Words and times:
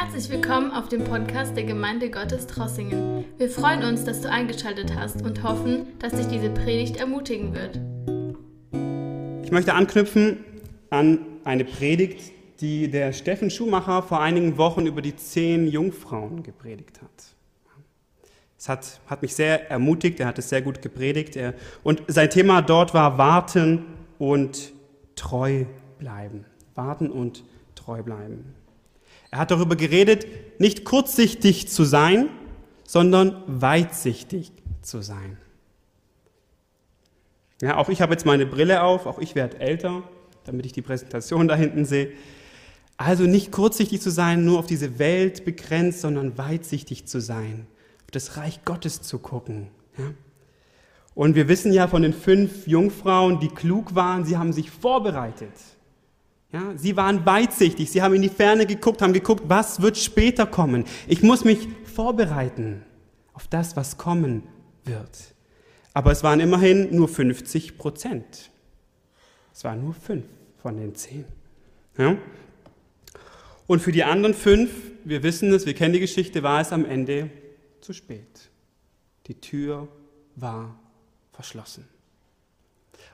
Herzlich 0.00 0.30
willkommen 0.30 0.70
auf 0.70 0.88
dem 0.88 1.02
Podcast 1.02 1.56
der 1.56 1.64
Gemeinde 1.64 2.08
Gottes 2.08 2.46
Trossingen. 2.46 3.24
Wir 3.36 3.50
freuen 3.50 3.82
uns, 3.82 4.04
dass 4.04 4.20
du 4.20 4.30
eingeschaltet 4.30 4.94
hast 4.94 5.22
und 5.22 5.42
hoffen, 5.42 5.88
dass 5.98 6.12
dich 6.12 6.28
diese 6.28 6.50
Predigt 6.50 6.98
ermutigen 6.98 7.52
wird. 7.52 7.80
Ich 9.44 9.50
möchte 9.50 9.74
anknüpfen 9.74 10.44
an 10.90 11.18
eine 11.42 11.64
Predigt, 11.64 12.30
die 12.60 12.88
der 12.88 13.12
Steffen 13.12 13.50
Schumacher 13.50 14.04
vor 14.04 14.20
einigen 14.20 14.56
Wochen 14.56 14.86
über 14.86 15.02
die 15.02 15.16
zehn 15.16 15.66
Jungfrauen 15.66 16.44
gepredigt 16.44 17.02
hat. 17.02 17.34
Es 18.56 18.68
hat, 18.68 19.00
hat 19.08 19.22
mich 19.22 19.34
sehr 19.34 19.68
ermutigt, 19.68 20.20
er 20.20 20.28
hat 20.28 20.38
es 20.38 20.48
sehr 20.48 20.62
gut 20.62 20.80
gepredigt. 20.80 21.34
Er, 21.34 21.54
und 21.82 22.04
sein 22.06 22.30
Thema 22.30 22.62
dort 22.62 22.94
war 22.94 23.18
Warten 23.18 23.84
und 24.20 24.72
treu 25.16 25.64
bleiben. 25.98 26.44
Warten 26.76 27.10
und 27.10 27.42
treu 27.74 28.04
bleiben. 28.04 28.54
Er 29.30 29.38
hat 29.38 29.50
darüber 29.50 29.76
geredet, 29.76 30.26
nicht 30.60 30.84
kurzsichtig 30.84 31.68
zu 31.68 31.84
sein, 31.84 32.28
sondern 32.84 33.42
weitsichtig 33.46 34.52
zu 34.82 35.02
sein. 35.02 35.36
Ja, 37.60 37.76
auch 37.76 37.88
ich 37.88 38.00
habe 38.00 38.12
jetzt 38.12 38.24
meine 38.24 38.46
Brille 38.46 38.82
auf, 38.82 39.06
auch 39.06 39.18
ich 39.18 39.34
werde 39.34 39.60
älter, 39.60 40.02
damit 40.44 40.64
ich 40.64 40.72
die 40.72 40.82
Präsentation 40.82 41.48
da 41.48 41.56
hinten 41.56 41.84
sehe. 41.84 42.12
Also 42.96 43.24
nicht 43.24 43.52
kurzsichtig 43.52 44.00
zu 44.00 44.10
sein, 44.10 44.44
nur 44.44 44.58
auf 44.58 44.66
diese 44.66 44.98
Welt 44.98 45.44
begrenzt, 45.44 46.00
sondern 46.00 46.38
weitsichtig 46.38 47.06
zu 47.06 47.20
sein, 47.20 47.66
auf 48.04 48.10
das 48.12 48.36
Reich 48.36 48.64
Gottes 48.64 49.02
zu 49.02 49.18
gucken. 49.18 49.68
Ja? 49.96 50.04
Und 51.14 51.34
wir 51.34 51.48
wissen 51.48 51.72
ja 51.72 51.88
von 51.88 52.02
den 52.02 52.12
fünf 52.12 52.66
Jungfrauen, 52.66 53.40
die 53.40 53.48
klug 53.48 53.94
waren, 53.94 54.24
sie 54.24 54.36
haben 54.36 54.52
sich 54.52 54.70
vorbereitet. 54.70 55.52
Ja, 56.50 56.72
sie 56.76 56.96
waren 56.96 57.26
weitsichtig, 57.26 57.90
sie 57.90 58.00
haben 58.00 58.14
in 58.14 58.22
die 58.22 58.30
Ferne 58.30 58.64
geguckt, 58.64 59.02
haben 59.02 59.12
geguckt, 59.12 59.44
was 59.48 59.82
wird 59.82 59.98
später 59.98 60.46
kommen. 60.46 60.84
Ich 61.06 61.22
muss 61.22 61.44
mich 61.44 61.68
vorbereiten 61.84 62.82
auf 63.34 63.46
das, 63.48 63.76
was 63.76 63.98
kommen 63.98 64.44
wird. 64.84 65.34
Aber 65.92 66.10
es 66.10 66.22
waren 66.22 66.40
immerhin 66.40 66.94
nur 66.94 67.08
50 67.08 67.76
Prozent. 67.76 68.50
Es 69.52 69.64
waren 69.64 69.82
nur 69.82 69.92
fünf 69.92 70.24
von 70.62 70.76
den 70.78 70.94
zehn. 70.94 71.26
Ja? 71.98 72.16
Und 73.66 73.80
für 73.80 73.92
die 73.92 74.04
anderen 74.04 74.32
fünf, 74.32 74.70
wir 75.04 75.22
wissen 75.22 75.52
es, 75.52 75.66
wir 75.66 75.74
kennen 75.74 75.92
die 75.92 76.00
Geschichte, 76.00 76.42
war 76.42 76.62
es 76.62 76.72
am 76.72 76.86
Ende 76.86 77.28
zu 77.80 77.92
spät. 77.92 78.48
Die 79.26 79.38
Tür 79.38 79.88
war 80.36 80.78
verschlossen. 81.32 81.86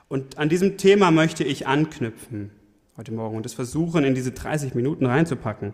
Und 0.07 0.37
an 0.37 0.47
diesem 0.47 0.77
Thema 0.77 1.11
möchte 1.11 1.43
ich 1.43 1.67
anknüpfen 1.67 2.51
heute 2.97 3.11
Morgen 3.11 3.35
und 3.35 3.43
das 3.43 3.53
versuchen, 3.53 4.03
in 4.03 4.15
diese 4.15 4.31
30 4.31 4.73
Minuten 4.73 5.05
reinzupacken. 5.05 5.73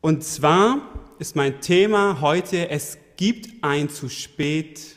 Und 0.00 0.22
zwar 0.22 0.82
ist 1.18 1.34
mein 1.34 1.60
Thema 1.60 2.20
heute, 2.20 2.68
es 2.68 2.98
gibt 3.16 3.64
ein 3.64 3.88
zu 3.88 4.08
spät 4.08 4.96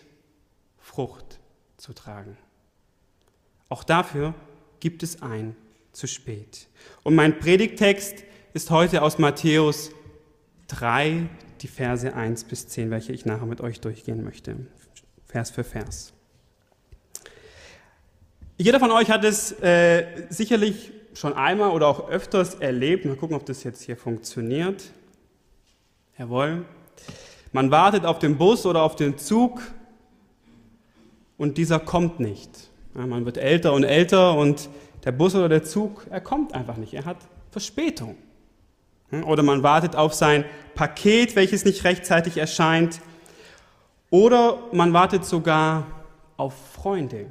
Frucht 0.80 1.39
zu 1.78 1.94
tragen. 1.94 2.38
Auch 3.69 3.84
dafür 3.84 4.34
gibt 4.80 5.03
es 5.03 5.22
ein 5.22 5.56
zu 5.94 6.08
spät. 6.08 6.67
Und 7.03 7.16
mein 7.16 7.39
Predigtext 7.39 8.23
ist 8.53 8.69
heute 8.69 9.03
aus 9.03 9.19
Matthäus 9.19 9.91
3, 10.67 11.30
die 11.62 11.67
Verse 11.67 12.14
1 12.14 12.44
bis 12.45 12.67
10, 12.67 12.91
welche 12.91 13.14
ich 13.14 13.25
nachher 13.25 13.45
mit 13.45 13.62
euch 13.62 13.80
durchgehen 13.80 14.23
möchte. 14.23 14.58
Vers 15.25 15.52
für 15.52 15.64
Vers. 15.64 16.17
Jeder 18.59 18.80
von 18.80 18.89
euch 18.89 19.11
hat 19.11 19.23
es 19.23 19.52
äh, 19.61 20.25
sicherlich 20.30 20.91
schon 21.13 21.33
einmal 21.33 21.69
oder 21.69 21.88
auch 21.88 22.09
öfters 22.09 22.55
erlebt. 22.55 23.05
Mal 23.05 23.16
gucken, 23.16 23.36
ob 23.36 23.45
das 23.45 23.63
jetzt 23.63 23.83
hier 23.83 23.95
funktioniert. 23.95 24.83
Jawohl. 26.18 26.66
Man 27.51 27.69
wartet 27.69 28.03
auf 28.03 28.17
den 28.17 28.38
Bus 28.38 28.66
oder 28.66 28.81
auf 28.81 28.96
den 28.96 29.19
Zug 29.19 29.62
und 31.38 31.59
dieser 31.59 31.79
kommt 31.79 32.19
nicht. 32.19 32.50
Ja, 32.96 33.06
man 33.06 33.25
wird 33.25 33.38
älter 33.38 33.73
und 33.73 33.84
älter 33.84 34.35
und 34.35 34.69
der 35.06 35.12
Bus 35.12 35.35
oder 35.35 35.50
der 35.50 35.63
Zug, 35.63 36.07
er 36.09 36.19
kommt 36.19 36.56
einfach 36.56 36.78
nicht. 36.78 36.96
Er 36.96 37.06
hat 37.06 37.17
Verspätung. 37.51 38.16
Oder 39.12 39.44
man 39.44 39.62
wartet 39.62 39.96
auf 39.96 40.16
sein 40.16 40.46
Paket, 40.73 41.35
welches 41.35 41.63
nicht 41.63 41.84
rechtzeitig 41.84 42.38
erscheint. 42.38 43.01
Oder 44.09 44.57
man 44.72 44.94
wartet 44.94 45.25
sogar 45.25 45.85
auf 46.38 46.56
Freunde, 46.73 47.28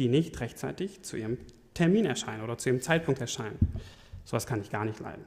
die 0.00 0.08
nicht 0.08 0.40
rechtzeitig 0.40 1.02
zu 1.02 1.16
ihrem 1.16 1.36
Termin 1.74 2.06
erscheinen 2.06 2.42
oder 2.42 2.56
zu 2.56 2.70
ihrem 2.70 2.80
Zeitpunkt 2.80 3.20
erscheinen. 3.20 3.58
Sowas 4.24 4.46
kann 4.46 4.60
ich 4.62 4.70
gar 4.70 4.84
nicht 4.84 4.98
leiden. 4.98 5.24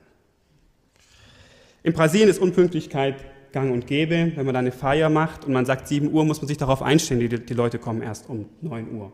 In 1.83 1.93
Brasilien 1.93 2.27
ist 2.27 2.39
Unpünktlichkeit 2.39 3.23
gang 3.51 3.71
und 3.71 3.85
gäbe. 3.85 4.31
Wenn 4.35 4.45
man 4.45 4.53
da 4.53 4.59
eine 4.59 4.71
Feier 4.71 5.09
macht 5.09 5.45
und 5.45 5.53
man 5.53 5.65
sagt 5.65 5.87
7 5.87 6.11
Uhr, 6.11 6.25
muss 6.25 6.41
man 6.41 6.47
sich 6.47 6.57
darauf 6.57 6.81
einstellen, 6.81 7.19
die, 7.19 7.29
die 7.29 7.53
Leute 7.53 7.77
kommen 7.77 8.01
erst 8.01 8.29
um 8.29 8.49
9 8.61 8.91
Uhr. 8.95 9.11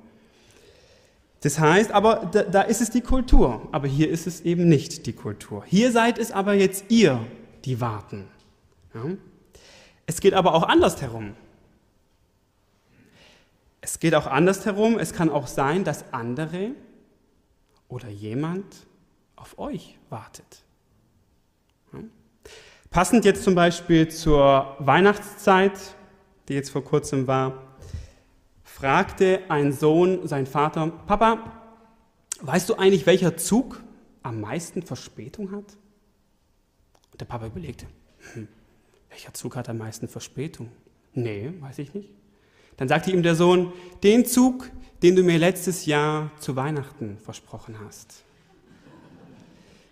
Das 1.41 1.59
heißt, 1.59 1.91
aber 1.91 2.29
da, 2.31 2.43
da 2.43 2.61
ist 2.61 2.81
es 2.81 2.89
die 2.89 3.01
Kultur, 3.01 3.67
aber 3.71 3.87
hier 3.87 4.09
ist 4.09 4.27
es 4.27 4.41
eben 4.41 4.67
nicht 4.67 5.05
die 5.05 5.13
Kultur. 5.13 5.63
Hier 5.65 5.91
seid 5.91 6.17
es 6.17 6.31
aber 6.31 6.53
jetzt 6.53 6.85
ihr, 6.89 7.25
die 7.65 7.81
warten. 7.81 8.25
Ja? 8.93 9.03
Es 10.05 10.21
geht 10.21 10.33
aber 10.33 10.53
auch 10.53 10.63
andersherum. 10.63 11.33
Es 13.81 13.99
geht 13.99 14.15
auch 14.15 14.27
andersherum. 14.27 14.99
Es 14.99 15.13
kann 15.13 15.29
auch 15.29 15.47
sein, 15.47 15.83
dass 15.83 16.13
andere 16.13 16.71
oder 17.87 18.09
jemand 18.09 18.87
auf 19.35 19.57
euch 19.57 19.97
wartet. 20.09 20.63
Passend 22.89 23.23
jetzt 23.23 23.43
zum 23.43 23.53
Beispiel 23.53 24.07
zur 24.09 24.75
Weihnachtszeit, 24.79 25.79
die 26.47 26.53
jetzt 26.55 26.71
vor 26.71 26.83
kurzem 26.83 27.27
war, 27.27 27.77
fragte 28.63 29.41
ein 29.49 29.71
Sohn 29.71 30.27
seinen 30.27 30.47
Vater, 30.47 30.87
Papa, 31.05 31.51
weißt 32.41 32.67
du 32.67 32.75
eigentlich, 32.75 33.05
welcher 33.05 33.37
Zug 33.37 33.83
am 34.23 34.41
meisten 34.41 34.81
Verspätung 34.81 35.51
hat? 35.51 35.77
Und 37.11 37.21
der 37.21 37.25
Papa 37.25 37.45
überlegte, 37.45 37.85
hm, 38.33 38.47
welcher 39.09 39.33
Zug 39.35 39.55
hat 39.55 39.69
am 39.69 39.77
meisten 39.77 40.07
Verspätung? 40.07 40.71
Nee, 41.13 41.53
weiß 41.59 41.77
ich 41.79 41.93
nicht. 41.93 42.09
Dann 42.79 42.87
sagte 42.87 43.11
ihm 43.11 43.23
der 43.23 43.35
Sohn, 43.35 43.73
den 44.03 44.25
Zug, 44.25 44.71
den 45.03 45.17
du 45.17 45.21
mir 45.21 45.37
letztes 45.37 45.85
Jahr 45.85 46.31
zu 46.39 46.55
Weihnachten 46.55 47.17
versprochen 47.17 47.75
hast. 47.83 48.23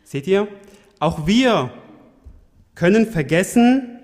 Seht 0.06 0.25
ihr, 0.25 0.48
auch 0.98 1.28
wir 1.28 1.70
können 2.75 3.06
vergessen 3.06 4.00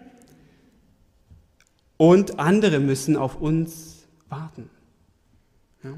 und 1.95 2.39
andere 2.39 2.79
müssen 2.81 3.15
auf 3.15 3.39
uns 3.39 4.05
warten. 4.27 4.69
Ja? 5.81 5.95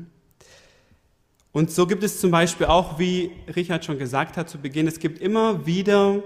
Und 1.54 1.72
so 1.72 1.88
gibt 1.88 2.04
es 2.04 2.20
zum 2.20 2.30
Beispiel 2.30 2.68
auch, 2.68 3.00
wie 3.00 3.32
Richard 3.56 3.84
schon 3.84 3.98
gesagt 3.98 4.38
hat 4.38 4.48
zu 4.48 4.60
Beginn, 4.60 4.86
es 4.86 5.00
gibt 5.00 5.20
immer 5.20 5.66
wieder 5.66 6.22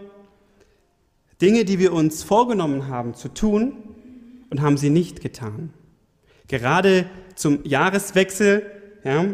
Dinge, 1.41 1.63
die 1.63 1.79
wir 1.79 1.93
uns 1.93 2.21
vorgenommen 2.21 2.87
haben 2.87 3.13
zu 3.13 3.29
tun 3.29 3.77
und 4.49 4.59
haben 4.59 4.75
sie 4.75 4.89
nicht 4.89 5.21
getan. 5.21 5.71
Gerade 6.49 7.05
zum 7.35 7.63
Jahreswechsel 7.63 8.63
ja, 9.03 9.25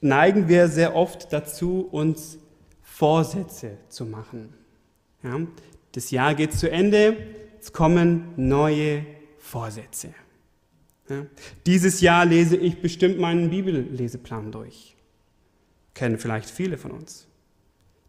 neigen 0.00 0.48
wir 0.48 0.68
sehr 0.68 0.96
oft 0.96 1.32
dazu, 1.32 1.86
uns 1.92 2.38
Vorsätze 2.82 3.76
zu 3.88 4.06
machen. 4.06 4.54
Ja, 5.22 5.38
das 5.92 6.10
Jahr 6.10 6.34
geht 6.34 6.54
zu 6.54 6.70
Ende, 6.70 7.16
es 7.60 7.72
kommen 7.72 8.32
neue 8.36 9.04
Vorsätze. 9.38 10.14
Ja, 11.10 11.26
dieses 11.66 12.00
Jahr 12.00 12.24
lese 12.24 12.56
ich 12.56 12.80
bestimmt 12.80 13.18
meinen 13.18 13.50
Bibelleseplan 13.50 14.50
durch. 14.50 14.96
Kennen 15.92 16.18
vielleicht 16.18 16.48
viele 16.48 16.78
von 16.78 16.90
uns. 16.92 17.28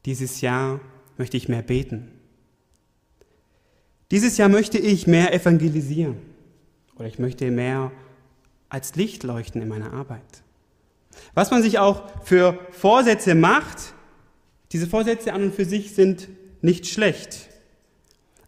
Dieses 0.05 0.39
Jahr 0.39 0.79
möchte 1.17 1.35
ich 1.35 1.49
mehr 1.49 1.63
beten. 1.63 2.11
Dieses 4.09 4.37
Jahr 4.37 4.49
möchte 4.49 4.77
ich 4.77 5.05
mehr 5.05 5.33
evangelisieren. 5.33 6.17
Oder 6.95 7.07
ich 7.07 7.19
möchte 7.19 7.49
mehr 7.51 7.91
als 8.71 8.95
Licht 8.95 9.23
leuchten 9.23 9.61
in 9.61 9.67
meiner 9.67 9.91
Arbeit. 9.91 10.43
Was 11.33 11.51
man 11.51 11.61
sich 11.61 11.77
auch 11.77 12.09
für 12.23 12.57
Vorsätze 12.71 13.35
macht, 13.35 13.93
diese 14.71 14.87
Vorsätze 14.87 15.33
an 15.33 15.43
und 15.43 15.53
für 15.53 15.65
sich 15.65 15.93
sind 15.93 16.29
nicht 16.61 16.87
schlecht. 16.87 17.49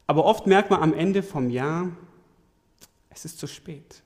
Aber 0.07 0.23
oft 0.23 0.47
merkt 0.47 0.69
man 0.69 0.81
am 0.81 0.93
Ende 0.93 1.23
vom 1.23 1.49
Jahr, 1.49 1.91
es 3.09 3.25
ist 3.25 3.37
zu 3.37 3.47
spät. 3.47 4.01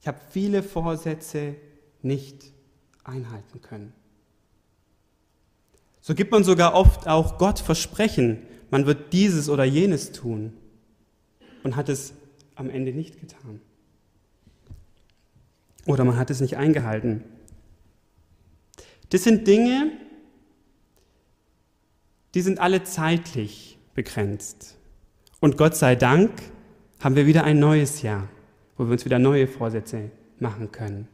Ich 0.00 0.08
habe 0.08 0.18
viele 0.30 0.64
Vorsätze 0.64 1.54
nicht 2.02 2.52
einhalten 3.04 3.60
können. 3.60 3.92
So 6.00 6.14
gibt 6.14 6.32
man 6.32 6.42
sogar 6.42 6.74
oft 6.74 7.06
auch 7.06 7.38
Gott 7.38 7.60
Versprechen, 7.60 8.42
man 8.70 8.86
wird 8.86 9.12
dieses 9.12 9.48
oder 9.48 9.64
jenes 9.64 10.10
tun 10.10 10.54
und 11.62 11.76
hat 11.76 11.88
es 11.88 12.14
am 12.56 12.68
Ende 12.68 12.92
nicht 12.92 13.20
getan. 13.20 13.60
Oder 15.86 16.04
man 16.04 16.16
hat 16.16 16.30
es 16.30 16.40
nicht 16.40 16.56
eingehalten. 16.56 17.24
Das 19.10 19.24
sind 19.24 19.46
Dinge, 19.46 19.92
die 22.34 22.42
sind 22.42 22.60
alle 22.60 22.84
zeitlich 22.84 23.78
begrenzt. 23.94 24.76
Und 25.40 25.56
Gott 25.56 25.74
sei 25.74 25.96
Dank 25.96 26.30
haben 27.00 27.16
wir 27.16 27.26
wieder 27.26 27.44
ein 27.44 27.58
neues 27.58 28.02
Jahr, 28.02 28.28
wo 28.76 28.84
wir 28.84 28.92
uns 28.92 29.04
wieder 29.04 29.18
neue 29.18 29.48
Vorsätze 29.48 30.10
machen 30.38 30.70
können. 30.70 31.08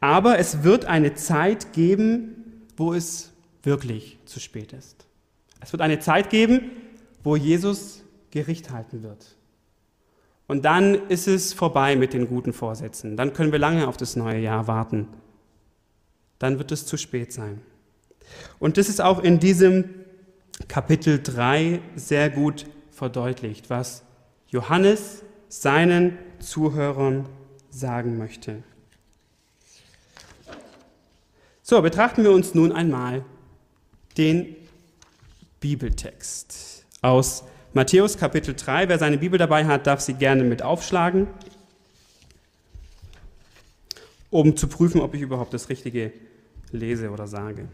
Aber 0.00 0.38
es 0.38 0.62
wird 0.62 0.84
eine 0.84 1.14
Zeit 1.14 1.72
geben, 1.72 2.62
wo 2.76 2.92
es 2.92 3.32
wirklich 3.62 4.18
zu 4.24 4.38
spät 4.40 4.72
ist. 4.72 5.06
Es 5.60 5.72
wird 5.72 5.82
eine 5.82 5.98
Zeit 5.98 6.30
geben, 6.30 6.70
wo 7.24 7.34
Jesus 7.36 8.04
Gericht 8.30 8.70
halten 8.70 9.02
wird. 9.02 9.36
Und 10.46 10.64
dann 10.64 10.94
ist 11.08 11.26
es 11.26 11.52
vorbei 11.52 11.96
mit 11.96 12.12
den 12.12 12.28
guten 12.28 12.52
Vorsätzen. 12.52 13.16
Dann 13.16 13.32
können 13.32 13.52
wir 13.52 13.58
lange 13.58 13.88
auf 13.88 13.96
das 13.96 14.16
neue 14.16 14.38
Jahr 14.38 14.68
warten. 14.68 15.08
Dann 16.38 16.58
wird 16.58 16.70
es 16.70 16.86
zu 16.86 16.96
spät 16.96 17.32
sein. 17.32 17.60
Und 18.58 18.76
das 18.76 18.88
ist 18.88 19.00
auch 19.00 19.22
in 19.22 19.40
diesem 19.40 19.84
Kapitel 20.68 21.20
3 21.22 21.80
sehr 21.96 22.30
gut 22.30 22.66
verdeutlicht, 22.90 23.70
was 23.70 24.04
Johannes 24.48 25.22
seinen 25.48 26.16
Zuhörern 26.38 27.26
sagen 27.70 28.18
möchte. 28.18 28.62
So, 31.62 31.82
betrachten 31.82 32.22
wir 32.22 32.30
uns 32.30 32.54
nun 32.54 32.72
einmal 32.72 33.24
den 34.16 34.56
Bibeltext 35.60 36.84
aus 37.02 37.44
Matthäus 37.76 38.16
Kapitel 38.16 38.54
3. 38.54 38.88
Wer 38.88 38.98
seine 38.98 39.18
Bibel 39.18 39.38
dabei 39.38 39.66
hat, 39.66 39.86
darf 39.86 40.00
sie 40.00 40.14
gerne 40.14 40.44
mit 40.44 40.62
aufschlagen, 40.62 41.26
um 44.30 44.56
zu 44.56 44.66
prüfen, 44.66 45.02
ob 45.02 45.12
ich 45.12 45.20
überhaupt 45.20 45.52
das 45.52 45.68
Richtige 45.68 46.10
lese 46.72 47.10
oder 47.10 47.26
sage. 47.26 47.68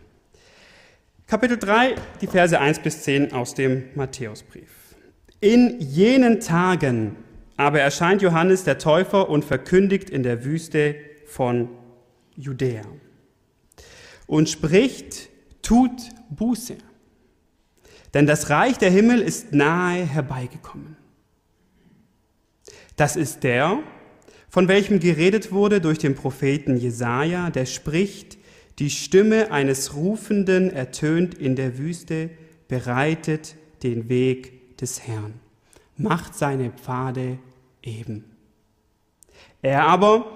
Kapitel 1.28 1.56
3, 1.56 1.94
die 2.20 2.26
Verse 2.26 2.58
1 2.58 2.81
bis 2.81 3.04
10 3.04 3.32
aus 3.32 3.54
dem 3.54 3.84
Matthäusbrief. 3.94 4.96
In 5.38 5.78
jenen 5.78 6.40
Tagen 6.40 7.14
aber 7.56 7.78
erscheint 7.78 8.22
Johannes 8.22 8.64
der 8.64 8.78
Täufer 8.78 9.28
und 9.28 9.44
verkündigt 9.44 10.10
in 10.10 10.25
der 10.25 10.44
Wüste 10.44 10.96
von 11.26 11.69
Judäa 12.34 12.82
und 14.26 14.49
spricht, 14.49 15.28
tut 15.62 15.93
Buße, 16.28 16.76
denn 18.14 18.26
das 18.26 18.50
Reich 18.50 18.79
der 18.79 18.91
Himmel 18.91 19.20
ist 19.20 19.53
nahe 19.53 20.05
herbeigekommen. 20.05 20.97
Das 22.97 23.17
ist 23.17 23.43
der, 23.43 23.79
von 24.49 24.69
welchem 24.69 25.00
geredet 25.00 25.50
wurde 25.50 25.81
durch 25.81 25.99
den 25.99 26.14
Propheten 26.14 26.76
Jesaja, 26.76 27.50
der 27.50 27.64
spricht, 27.64 28.37
die 28.79 28.91
Stimme 28.91 29.50
eines 29.50 29.94
Rufenden 29.94 30.70
ertönt 30.70 31.35
in 31.35 31.56
der 31.56 31.79
Wüste, 31.79 32.31
bereitet 32.69 33.56
den 33.82 34.09
Weg 34.09 34.76
des 34.79 35.06
Herrn, 35.06 35.35
macht 35.97 36.35
seine 36.35 36.70
Pfade 36.70 37.38
eben. 37.82 38.25
Er 39.62 39.87
aber, 39.87 40.26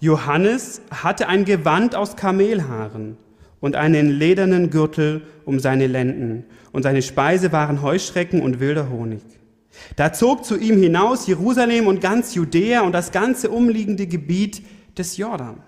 Johannes, 0.00 0.82
hatte 0.90 1.28
ein 1.28 1.44
Gewand 1.44 1.94
aus 1.94 2.16
Kamelhaaren 2.16 3.16
und 3.64 3.76
einen 3.76 4.10
ledernen 4.10 4.68
Gürtel 4.68 5.22
um 5.46 5.58
seine 5.58 5.86
Lenden, 5.86 6.44
und 6.72 6.82
seine 6.82 7.00
Speise 7.00 7.50
waren 7.50 7.80
Heuschrecken 7.80 8.42
und 8.42 8.60
wilder 8.60 8.90
Honig. 8.90 9.22
Da 9.96 10.12
zog 10.12 10.44
zu 10.44 10.58
ihm 10.58 10.78
hinaus 10.78 11.26
Jerusalem 11.26 11.86
und 11.86 12.02
ganz 12.02 12.34
Judäa 12.34 12.82
und 12.82 12.92
das 12.92 13.10
ganze 13.10 13.48
umliegende 13.48 14.06
Gebiet 14.06 14.60
des 14.98 15.16
Jordan. 15.16 15.62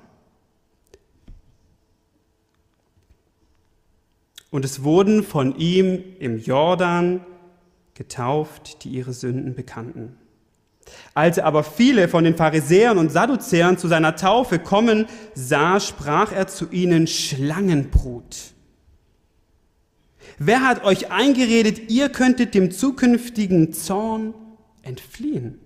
Und 4.51 4.67
es 4.67 4.83
wurden 4.83 5.23
von 5.23 5.57
ihm 5.57 6.05
im 6.19 6.39
Jordan 6.39 7.25
getauft, 7.95 8.85
die 8.85 8.91
ihre 8.91 9.15
Sünden 9.15 9.55
bekannten. 9.55 10.19
Als 11.15 11.39
er 11.39 11.47
aber 11.47 11.65
viele 11.65 12.09
von 12.09 12.25
den 12.25 12.37
Pharisäern 12.37 12.99
und 12.99 13.11
Sadduzäern 13.11 13.79
zu 13.79 13.89
seiner 13.89 14.17
Taufe 14.17 14.59
kommen 14.59 15.07
sah, 15.35 15.81
sprach 15.81 16.33
er 16.33 16.47
zu 16.47 16.71
ihnen 16.71 17.07
Schlangenbrut. 17.07 18.37
Wer 20.39 20.63
hat 20.63 20.85
euch 20.85 21.11
eingeredet, 21.11 21.91
ihr 21.91 22.09
könntet 22.09 22.55
dem 22.55 22.71
zukünftigen 22.71 23.73
Zorn 23.73 24.35
entfliehen? 24.83 25.59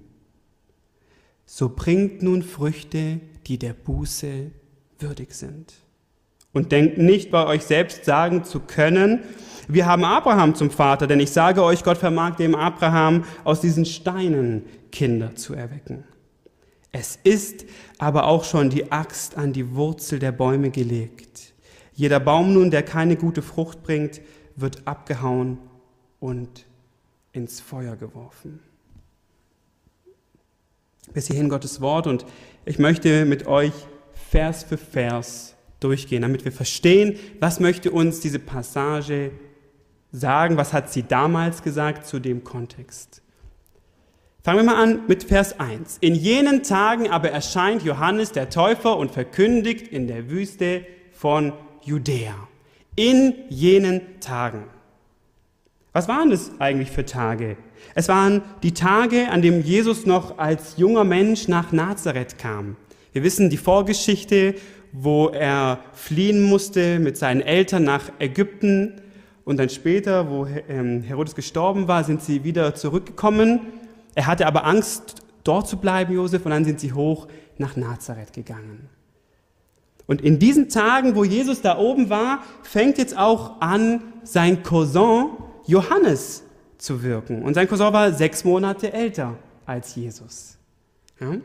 So 1.44 1.68
bringt 1.68 2.22
nun 2.22 2.42
Früchte, 2.42 3.20
die 3.46 3.58
der 3.58 3.72
Buße 3.72 4.52
würdig 5.00 5.34
sind. 5.34 5.72
Und 6.52 6.72
denkt 6.72 6.98
nicht 6.98 7.30
bei 7.30 7.46
euch 7.46 7.64
selbst 7.64 8.04
sagen 8.04 8.44
zu 8.44 8.60
können, 8.60 9.20
wir 9.68 9.86
haben 9.86 10.04
Abraham 10.04 10.56
zum 10.56 10.70
Vater, 10.70 11.06
denn 11.06 11.20
ich 11.20 11.30
sage 11.30 11.62
euch, 11.62 11.84
Gott 11.84 11.98
vermag 11.98 12.34
dem 12.34 12.56
Abraham 12.56 13.24
aus 13.44 13.60
diesen 13.60 13.84
Steinen 13.84 14.64
Kinder 14.90 15.36
zu 15.36 15.54
erwecken. 15.54 16.02
Es 16.90 17.16
ist 17.22 17.64
aber 17.98 18.26
auch 18.26 18.42
schon 18.42 18.70
die 18.70 18.90
Axt 18.90 19.36
an 19.36 19.52
die 19.52 19.76
Wurzel 19.76 20.18
der 20.18 20.32
Bäume 20.32 20.70
gelegt. 20.70 21.52
Jeder 21.94 22.18
Baum 22.18 22.52
nun, 22.52 22.72
der 22.72 22.82
keine 22.82 23.14
gute 23.14 23.42
Frucht 23.42 23.84
bringt, 23.84 24.20
wird 24.56 24.86
abgehauen 24.86 25.58
und 26.18 26.66
ins 27.32 27.60
Feuer 27.60 27.94
geworfen. 27.94 28.58
Bis 31.12 31.28
hierhin 31.28 31.48
Gottes 31.48 31.80
Wort 31.80 32.06
und 32.06 32.24
ich 32.64 32.78
möchte 32.78 33.24
mit 33.24 33.46
euch 33.46 33.72
Vers 34.12 34.64
für 34.64 34.78
Vers 34.78 35.54
durchgehen, 35.80 36.22
damit 36.22 36.44
wir 36.44 36.52
verstehen, 36.52 37.18
was 37.40 37.60
möchte 37.60 37.90
uns 37.90 38.20
diese 38.20 38.38
Passage 38.38 39.32
sagen, 40.12 40.56
was 40.56 40.72
hat 40.72 40.92
sie 40.92 41.02
damals 41.02 41.62
gesagt 41.62 42.06
zu 42.06 42.18
dem 42.18 42.44
Kontext. 42.44 43.22
Fangen 44.42 44.60
wir 44.60 44.64
mal 44.64 44.82
an 44.82 45.00
mit 45.06 45.24
Vers 45.24 45.60
1. 45.60 45.98
In 46.00 46.14
jenen 46.14 46.62
Tagen 46.62 47.10
aber 47.10 47.30
erscheint 47.30 47.82
Johannes 47.82 48.32
der 48.32 48.48
Täufer 48.48 48.96
und 48.96 49.10
verkündigt 49.10 49.88
in 49.88 50.06
der 50.06 50.30
Wüste 50.30 50.86
von 51.12 51.52
Judäa. 51.82 52.48
In 52.96 53.34
jenen 53.50 54.20
Tagen. 54.20 54.64
Was 55.92 56.08
waren 56.08 56.30
das 56.30 56.52
eigentlich 56.58 56.90
für 56.90 57.04
Tage? 57.04 57.56
Es 57.94 58.08
waren 58.08 58.42
die 58.62 58.72
Tage, 58.72 59.28
an 59.28 59.42
denen 59.42 59.62
Jesus 59.62 60.06
noch 60.06 60.38
als 60.38 60.76
junger 60.76 61.04
Mensch 61.04 61.48
nach 61.48 61.72
Nazareth 61.72 62.38
kam. 62.38 62.76
Wir 63.12 63.22
wissen 63.22 63.50
die 63.50 63.56
Vorgeschichte, 63.56 64.54
wo 64.92 65.28
er 65.28 65.80
fliehen 65.92 66.42
musste 66.42 66.98
mit 66.98 67.16
seinen 67.16 67.40
Eltern 67.40 67.84
nach 67.84 68.10
Ägypten 68.18 69.00
und 69.44 69.58
dann 69.58 69.68
später, 69.68 70.30
wo 70.30 70.46
ähm, 70.68 71.02
Herodes 71.02 71.34
gestorben 71.34 71.88
war, 71.88 72.04
sind 72.04 72.22
sie 72.22 72.44
wieder 72.44 72.74
zurückgekommen 72.74 73.60
er 74.14 74.26
hatte 74.26 74.46
aber 74.46 74.64
Angst, 74.64 75.16
dort 75.44 75.68
zu 75.68 75.76
bleiben, 75.76 76.14
Josef, 76.14 76.44
und 76.44 76.50
dann 76.50 76.64
sind 76.64 76.80
sie 76.80 76.92
hoch 76.92 77.28
nach 77.58 77.76
Nazareth 77.76 78.32
gegangen. 78.32 78.88
Und 80.06 80.20
in 80.20 80.38
diesen 80.38 80.68
Tagen, 80.68 81.14
wo 81.14 81.24
Jesus 81.24 81.62
da 81.62 81.78
oben 81.78 82.10
war, 82.10 82.42
fängt 82.62 82.98
jetzt 82.98 83.16
auch 83.16 83.60
an, 83.60 84.02
sein 84.24 84.62
Cousin 84.62 85.30
Johannes 85.66 86.42
zu 86.78 87.02
wirken. 87.02 87.42
Und 87.42 87.54
sein 87.54 87.68
Cousin 87.68 87.92
war 87.92 88.12
sechs 88.12 88.44
Monate 88.44 88.92
älter 88.92 89.36
als 89.66 89.94
Jesus. 89.94 90.58
Ja? 91.20 91.36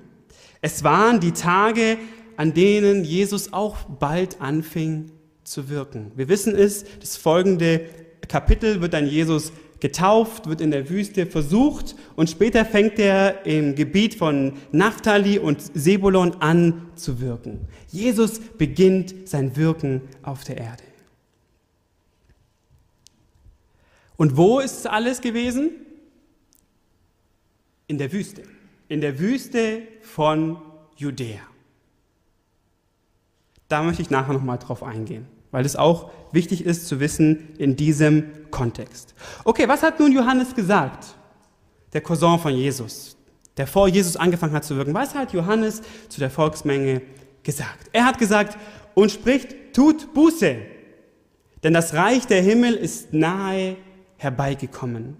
Es 0.61 0.83
waren 0.83 1.19
die 1.19 1.31
Tage, 1.31 1.97
an 2.37 2.53
denen 2.53 3.03
Jesus 3.03 3.53
auch 3.53 3.77
bald 3.83 4.41
anfing 4.41 5.11
zu 5.43 5.69
wirken. 5.69 6.11
Wir 6.15 6.27
wissen 6.27 6.55
es, 6.55 6.85
das 6.99 7.17
folgende 7.17 7.81
Kapitel 8.27 8.81
wird 8.81 8.93
dann 8.93 9.07
Jesus 9.07 9.51
getauft, 9.79 10.47
wird 10.47 10.61
in 10.61 10.71
der 10.71 10.89
Wüste 10.89 11.25
versucht 11.25 11.95
und 12.15 12.29
später 12.29 12.65
fängt 12.65 12.97
er 12.97 13.45
im 13.45 13.75
Gebiet 13.75 14.15
von 14.15 14.53
Naphtali 14.71 15.37
und 15.37 15.61
Sebulon 15.75 16.41
an 16.41 16.89
zu 16.95 17.19
wirken. 17.19 17.67
Jesus 17.89 18.39
beginnt 18.39 19.27
sein 19.27 19.55
Wirken 19.55 20.01
auf 20.23 20.43
der 20.43 20.57
Erde. 20.57 20.83
Und 24.17 24.37
wo 24.37 24.59
ist 24.59 24.87
alles 24.87 25.21
gewesen? 25.21 25.71
In 27.87 27.97
der 27.97 28.11
Wüste. 28.11 28.43
In 28.87 29.01
der 29.01 29.19
Wüste 29.19 29.81
von 30.01 30.57
Judäa. 30.95 31.41
Da 33.67 33.81
möchte 33.83 34.01
ich 34.01 34.09
nachher 34.09 34.33
nochmal 34.33 34.57
drauf 34.57 34.83
eingehen 34.83 35.27
weil 35.55 35.65
es 35.65 35.77
auch 35.77 36.11
wichtig 36.33 36.65
ist 36.65 36.85
zu 36.85 36.99
wissen 36.99 37.55
in 37.57 37.77
diesem 37.77 38.25
Kontext. 38.51 39.15
Okay, 39.45 39.69
was 39.69 39.83
hat 39.83 40.01
nun 40.01 40.11
Johannes 40.11 40.53
gesagt? 40.53 41.15
Der 41.93 42.01
Cousin 42.01 42.37
von 42.39 42.53
Jesus, 42.53 43.15
der 43.55 43.65
vor 43.65 43.87
Jesus 43.87 44.17
angefangen 44.17 44.51
hat 44.51 44.65
zu 44.65 44.75
wirken. 44.75 44.93
Was 44.93 45.15
hat 45.15 45.31
Johannes 45.31 45.81
zu 46.09 46.19
der 46.19 46.29
Volksmenge 46.29 47.03
gesagt? 47.41 47.89
Er 47.93 48.03
hat 48.03 48.17
gesagt 48.17 48.57
und 48.95 49.13
spricht, 49.13 49.73
tut 49.73 50.13
Buße, 50.13 50.57
denn 51.63 51.73
das 51.73 51.93
Reich 51.93 52.27
der 52.27 52.41
Himmel 52.41 52.73
ist 52.73 53.13
nahe 53.13 53.77
herbeigekommen. 54.17 55.15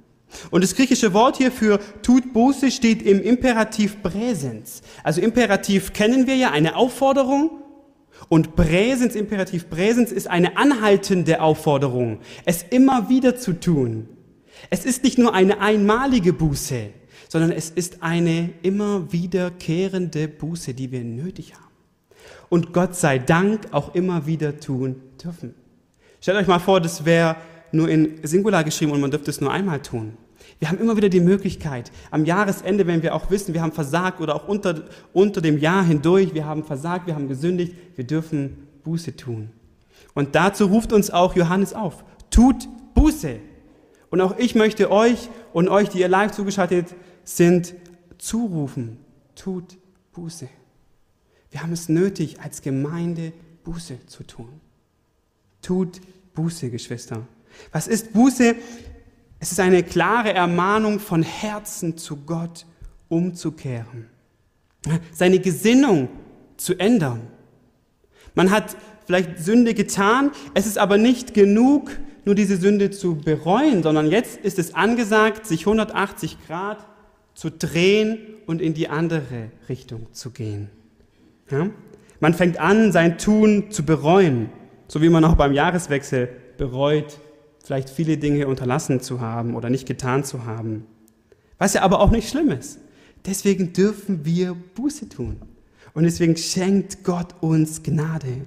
Und 0.52 0.66
das 0.66 0.75
griechische 0.75 1.14
Wort 1.14 1.38
hier 1.38 1.54
für 1.54 1.80
tut 2.02 2.34
Buße 2.34 2.72
steht 2.72 3.04
im 3.04 3.22
Imperativ 3.22 4.04
Präsens. 4.04 4.82
Also 5.02 5.22
Imperativ 5.22 5.94
kennen 5.94 6.28
wir 6.28 6.36
ja, 6.36 6.52
eine 6.52 6.75
Aufforderung. 6.75 7.62
Und 8.27 8.55
Präsens, 8.55 9.15
Imperativ 9.15 9.70
Präsens 9.70 10.12
ist 10.12 10.27
eine 10.27 10.58
anhaltende 10.58 11.41
Aufforderung, 11.41 12.20
es 12.46 12.63
immer 12.63 13.10
wieder 13.10 13.36
zu 13.36 13.60
tun. 13.60 14.10
Es 14.70 14.86
ist 14.86 15.03
nicht 15.03 15.17
nur 15.17 15.34
eine 15.34 15.60
einmalige 15.60 16.34
Buße, 16.34 16.89
sondern 17.27 17.51
es 17.51 17.70
ist 17.70 18.01
eine 18.01 18.51
immer 18.62 19.12
wiederkehrende 19.12 20.27
Buße, 20.27 20.74
die 20.74 20.91
wir 20.91 21.03
nötig 21.03 21.53
haben. 21.53 21.63
Und 22.50 22.74
Gott 22.74 22.96
sei 22.96 23.20
Dank 23.20 23.67
auch 23.72 23.94
immer 23.96 24.25
wieder 24.25 24.60
tun 24.60 25.01
dürfen. 25.24 25.53
Stellt 26.22 26.38
euch 26.38 26.48
mal 26.48 26.60
vor, 26.60 26.82
das 26.82 27.05
wäre 27.05 27.36
nur 27.72 27.89
in 27.89 28.20
Singular 28.24 28.63
geschrieben 28.63 28.91
und 28.91 29.01
man 29.01 29.12
dürfte 29.12 29.29
es 29.29 29.41
nur 29.41 29.51
einmal 29.51 29.82
tun. 29.82 30.17
Wir 30.59 30.69
haben 30.69 30.79
immer 30.79 30.95
wieder 30.95 31.09
die 31.09 31.19
Möglichkeit, 31.19 31.91
am 32.12 32.25
Jahresende, 32.25 32.88
wenn 32.88 33.03
wir 33.03 33.13
auch 33.13 33.29
wissen, 33.29 33.53
wir 33.53 33.62
haben 33.62 33.74
versagt 33.74 34.21
oder 34.21 34.35
auch 34.35 34.47
unter, 34.47 34.83
unter 35.13 35.41
dem 35.41 35.57
Jahr 35.57 35.83
hindurch, 35.83 36.33
wir 36.33 36.45
haben 36.45 36.63
versagt, 36.63 37.07
wir 37.07 37.15
haben 37.15 37.27
gesündigt, 37.27 37.75
wir 37.95 38.05
dürfen 38.05 38.67
Buße 38.83 39.17
tun. 39.17 39.50
Und 40.13 40.35
dazu 40.35 40.67
ruft 40.67 40.93
uns 40.93 41.12
auch 41.12 41.35
Johannes 41.35 41.74
auf. 41.74 42.05
Tut 42.29 42.69
Buße. 42.93 43.39
Und 44.09 44.21
auch 44.21 44.38
ich 44.38 44.55
möchte 44.55 44.91
euch 44.91 45.29
und 45.51 45.67
euch, 45.67 45.89
die 45.89 46.00
ihr 46.00 46.07
live 46.07 46.31
zugeschaltet 46.31 46.95
sind, 47.25 47.75
zurufen. 48.17 48.97
Tut 49.35 49.77
Buße. 50.13 50.47
Wir 51.51 51.62
haben 51.62 51.74
es 51.74 51.89
nötig, 51.89 52.39
als 52.41 52.62
Gemeinde 52.62 53.33
Buße 53.65 54.05
zu 54.07 54.24
tun. 54.24 54.62
Tut 55.62 56.00
Buße, 56.33 56.69
Geschwister. 56.69 57.27
Was 57.71 57.88
ist 57.88 58.13
Buße? 58.13 58.55
Es 59.39 59.51
ist 59.51 59.60
eine 59.60 59.84
klare 59.84 60.34
Ermahnung 60.34 61.00
von 61.00 61.24
Herzen 61.24 61.98
zu 61.98 62.18
Gott 62.18 62.65
umzukehren. 63.10 64.08
Seine 65.12 65.39
Gesinnung 65.39 66.10
zu 66.58 66.77
ändern. 66.80 67.27
Man 68.34 68.51
hat 68.51 68.75
vielleicht 69.06 69.39
Sünde 69.39 69.74
getan, 69.74 70.32
es 70.54 70.65
ist 70.65 70.77
aber 70.77 70.98
nicht 70.98 71.34
genug, 71.34 71.92
nur 72.25 72.36
diese 72.36 72.58
Sünde 72.58 72.89
zu 72.89 73.15
bereuen, 73.15 73.84
sondern 73.84 74.10
jetzt 74.10 74.38
ist 74.38 74.58
es 74.58 74.74
angesagt, 74.74 75.46
sich 75.46 75.62
180 75.62 76.38
Grad 76.48 76.86
zu 77.36 77.51
drehen 77.51 78.18
und 78.48 78.62
in 78.62 78.74
die 78.74 78.89
andere 78.89 79.51
Richtung 79.70 80.08
zu 80.12 80.32
gehen. 80.32 80.70
Ja? 81.51 81.70
Man 82.20 82.34
fängt 82.34 82.60
an, 82.60 82.92
sein 82.92 83.18
Tun 83.18 83.70
zu 83.70 83.86
bereuen, 83.86 84.50
so 84.88 85.01
wie 85.01 85.10
man 85.10 85.24
auch 85.24 85.36
beim 85.36 85.54
Jahreswechsel 85.54 86.30
bereut, 86.58 87.20
vielleicht 87.65 87.89
viele 87.89 88.17
Dinge 88.17 88.48
unterlassen 88.48 89.01
zu 89.01 89.22
haben 89.22 89.55
oder 89.55 89.69
nicht 89.69 89.88
getan 89.88 90.24
zu 90.24 90.45
haben. 90.45 90.86
Was 91.57 91.74
ja 91.74 91.81
aber 91.81 92.00
auch 92.00 92.12
nicht 92.12 92.29
schlimm 92.29 92.51
ist. 92.51 92.79
Deswegen 93.25 93.74
dürfen 93.74 94.24
wir 94.24 94.55
Buße 94.75 95.10
tun. 95.10 95.41
Und 95.93 96.03
deswegen 96.03 96.38
schenkt 96.38 97.03
Gott 97.03 97.34
uns 97.41 97.81
Gnade. 97.81 98.45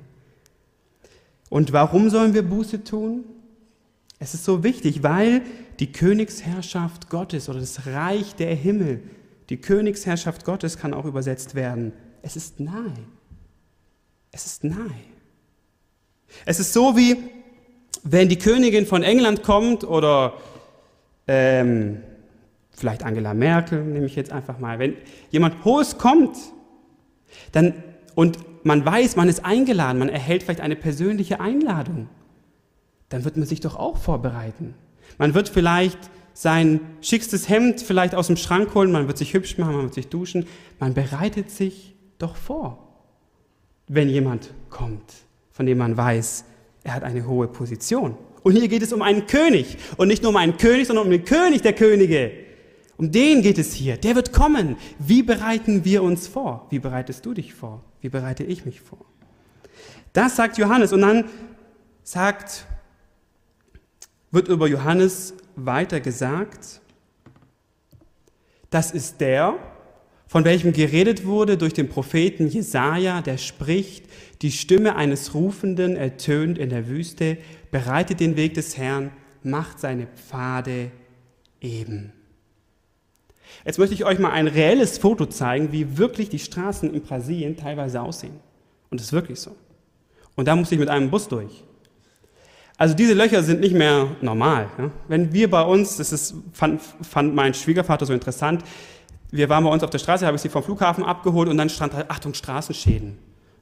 Und 1.49 1.73
warum 1.73 2.11
sollen 2.11 2.35
wir 2.35 2.43
Buße 2.43 2.85
tun? 2.85 3.25
Es 4.21 4.35
ist 4.35 4.45
so 4.45 4.63
wichtig, 4.63 5.03
weil 5.03 5.43
die 5.81 5.91
Königsherrschaft 5.91 7.09
Gottes 7.09 7.49
oder 7.49 7.61
das 7.61 7.87
Reich 7.87 8.35
der 8.37 8.55
Himmel, 8.55 9.03
die 9.49 9.57
Königsherrschaft 9.57 10.45
Gottes 10.45 10.79
kann 10.79 10.95
auch 10.95 11.07
übersetzt 11.07 11.55
werden. 11.55 11.93
Es 12.23 12.37
ist 12.37 12.61
nahe. 12.61 12.93
Es 14.31 14.47
ist 14.47 14.63
nahe. 14.63 14.91
Es 16.45 16.61
ist 16.61 16.73
so 16.73 16.97
wie, 16.97 17.17
wenn 18.03 18.29
die 18.29 18.39
Königin 18.39 18.87
von 18.87 19.03
England 19.03 19.43
kommt 19.43 19.85
oder 19.85 20.35
ähm, 21.27 21.99
vielleicht 22.71 23.05
Angela 23.05 23.35
Merkel, 23.35 23.85
nehme 23.85 24.07
ich 24.07 24.17
jetzt 24.17 24.33
einfach 24.33 24.59
mal, 24.59 24.79
wenn 24.79 24.95
jemand 25.31 25.65
Hohes 25.65 25.99
kommt, 25.99 26.37
dann 27.53 27.75
und 28.15 28.39
man 28.65 28.85
weiß, 28.85 29.17
man 29.17 29.29
ist 29.29 29.45
eingeladen, 29.45 29.99
man 29.99 30.09
erhält 30.09 30.43
vielleicht 30.43 30.61
eine 30.61 30.77
persönliche 30.77 31.41
Einladung, 31.41 32.09
dann 33.09 33.25
wird 33.25 33.37
man 33.37 33.47
sich 33.47 33.61
doch 33.61 33.77
auch 33.77 33.97
vorbereiten. 33.97 34.75
Man 35.19 35.35
wird 35.35 35.49
vielleicht 35.49 35.99
sein 36.33 36.81
schickstes 37.01 37.49
Hemd 37.49 37.81
vielleicht 37.81 38.15
aus 38.15 38.27
dem 38.27 38.37
Schrank 38.37 38.75
holen, 38.75 38.93
man 38.93 39.07
wird 39.07 39.19
sich 39.19 39.35
hübsch 39.35 39.59
machen, 39.59 39.75
man 39.75 39.85
wird 39.85 39.95
sich 39.95 40.09
duschen, 40.09 40.47
man 40.79 40.95
bereitet 40.95 41.51
sich 41.51 41.95
doch 42.19 42.37
vor, 42.37 42.79
wenn 43.87 44.09
jemand 44.09 44.53
kommt, 44.71 45.13
von 45.51 45.67
dem 45.67 45.79
man 45.79 45.97
weiß, 45.97 46.45
er 46.89 46.95
hat 46.95 47.05
eine 47.05 47.27
hohe 47.27 47.49
Position. 47.49 48.17
Und 48.43 48.57
hier 48.57 48.67
geht 48.67 48.83
es 48.83 48.95
um 48.95 49.03
einen 49.03 49.27
König. 49.27 49.77
Und 49.99 50.09
nicht 50.09 50.23
nur 50.23 50.31
um 50.31 50.37
einen 50.37 50.57
König, 50.57 50.87
sondern 50.87 51.05
um 51.05 51.11
den 51.11 51.25
König 51.25 51.61
der 51.61 51.75
Könige. 51.75 52.33
Um 52.97 53.13
den 53.13 53.43
geht 53.43 53.59
es 53.59 53.75
hier. 53.75 53.99
Der 53.99 54.15
wird 54.15 54.33
kommen. 54.33 54.77
Wie 54.99 55.23
bereiten 55.23 55.85
wir 55.85 56.03
uns 56.03 56.27
vor? 56.27 56.67
Wie 56.71 56.79
bereitest 56.79 57.27
du 57.27 57.35
dich 57.35 57.53
vor? 57.53 57.85
Wie 58.01 58.09
bereite 58.09 58.43
ich 58.43 58.65
mich 58.65 58.81
vor? 58.81 59.05
Das 60.15 60.37
sagt 60.37 60.57
Johannes. 60.57 60.95
Und 60.95 61.03
dann 61.03 61.27
sagt, 62.03 62.65
wird 64.31 64.49
über 64.49 64.67
Johannes 64.67 65.35
weiter 65.57 66.01
gesagt, 66.01 66.81
das 68.71 68.93
ist 68.93 69.21
der, 69.21 69.57
von 70.29 70.45
welchem 70.45 70.73
geredet 70.73 71.25
wurde 71.25 71.57
durch 71.57 71.73
den 71.73 71.89
Propheten 71.89 72.49
Jesaja, 72.49 73.23
der 73.23 73.39
spricht, 73.39 74.05
die 74.43 74.53
Stimme 74.53 74.95
eines 74.95 75.35
Rufenden 75.35 75.97
ertönt 75.97 76.59
in 76.59 76.69
der 76.69 76.87
Wüste, 76.87 77.39
bereitet 77.71 78.21
den 78.21 78.37
Weg 78.37 78.55
des 78.55 78.77
Herrn, 78.77 79.11
macht 79.43 79.81
seine 79.81 80.07
Pfade 80.07 80.91
eben. 81.61 82.13
Jetzt 83.65 83.79
möchte 83.79 83.95
ich 83.95 84.05
euch 84.05 84.19
mal 84.19 84.31
ein 84.31 84.47
reelles 84.47 84.99
Foto 84.99 85.27
zeigen, 85.27 85.73
wie 85.73 85.97
wirklich 85.97 86.29
die 86.29 86.39
Straßen 86.39 86.93
in 86.93 87.03
Brasilien 87.03 87.57
teilweise 87.57 88.01
aussehen. 88.01 88.39
Und 88.91 89.01
das 89.01 89.09
ist 89.09 89.13
wirklich 89.13 89.41
so. 89.41 89.57
Und 90.37 90.47
da 90.47 90.55
muss 90.55 90.71
ich 90.71 90.79
mit 90.79 90.89
einem 90.89 91.11
Bus 91.11 91.27
durch. 91.29 91.65
Also 92.77 92.95
diese 92.95 93.15
Löcher 93.15 93.43
sind 93.43 93.61
nicht 93.61 93.75
mehr 93.75 94.09
normal. 94.21 94.69
Ja? 94.79 94.91
Wenn 95.09 95.33
wir 95.33 95.51
bei 95.51 95.63
uns, 95.63 95.97
das 95.97 96.13
ist, 96.13 96.35
fand, 96.53 96.81
fand 96.81 97.35
mein 97.35 97.55
Schwiegervater 97.55 98.07
so 98.07 98.13
interessant, 98.13 98.63
wir 99.31 99.49
waren 99.49 99.65
bei 99.65 99.71
uns 99.71 99.83
auf 99.83 99.91
der 99.91 99.99
Straße, 99.99 100.27
habe 100.27 100.37
ich 100.37 100.43
sie 100.43 100.49
vom 100.49 100.63
Flughafen 100.63 101.05
abgeholt 101.05 101.49
und 101.49 101.59
dann 101.59 101.69
stand 101.69 101.95
da, 101.95 102.05
Achtung, 102.09 102.35
Straßenschäden. 102.35 103.19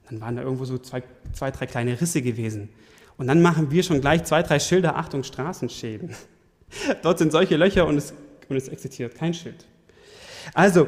Dann 0.09 0.21
waren 0.21 0.35
da 0.35 0.41
irgendwo 0.41 0.65
so 0.65 0.77
zwei, 0.77 1.03
zwei, 1.33 1.51
drei 1.51 1.65
kleine 1.65 1.99
Risse 1.99 2.21
gewesen. 2.21 2.69
Und 3.17 3.27
dann 3.27 3.41
machen 3.41 3.71
wir 3.71 3.83
schon 3.83 3.99
gleich 3.99 4.23
zwei, 4.23 4.43
drei 4.43 4.59
Schilder, 4.59 4.95
Achtung, 4.95 5.23
Straßenschäden. 5.23 6.15
Dort 7.01 7.19
sind 7.19 7.31
solche 7.31 7.57
Löcher 7.57 7.85
und 7.85 7.97
es, 7.97 8.13
und 8.47 8.55
es 8.55 8.67
existiert 8.69 9.15
kein 9.15 9.33
Schild. 9.33 9.65
Also, 10.53 10.87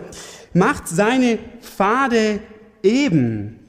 macht 0.53 0.87
seine 0.87 1.39
Pfade 1.61 2.39
eben. 2.81 3.59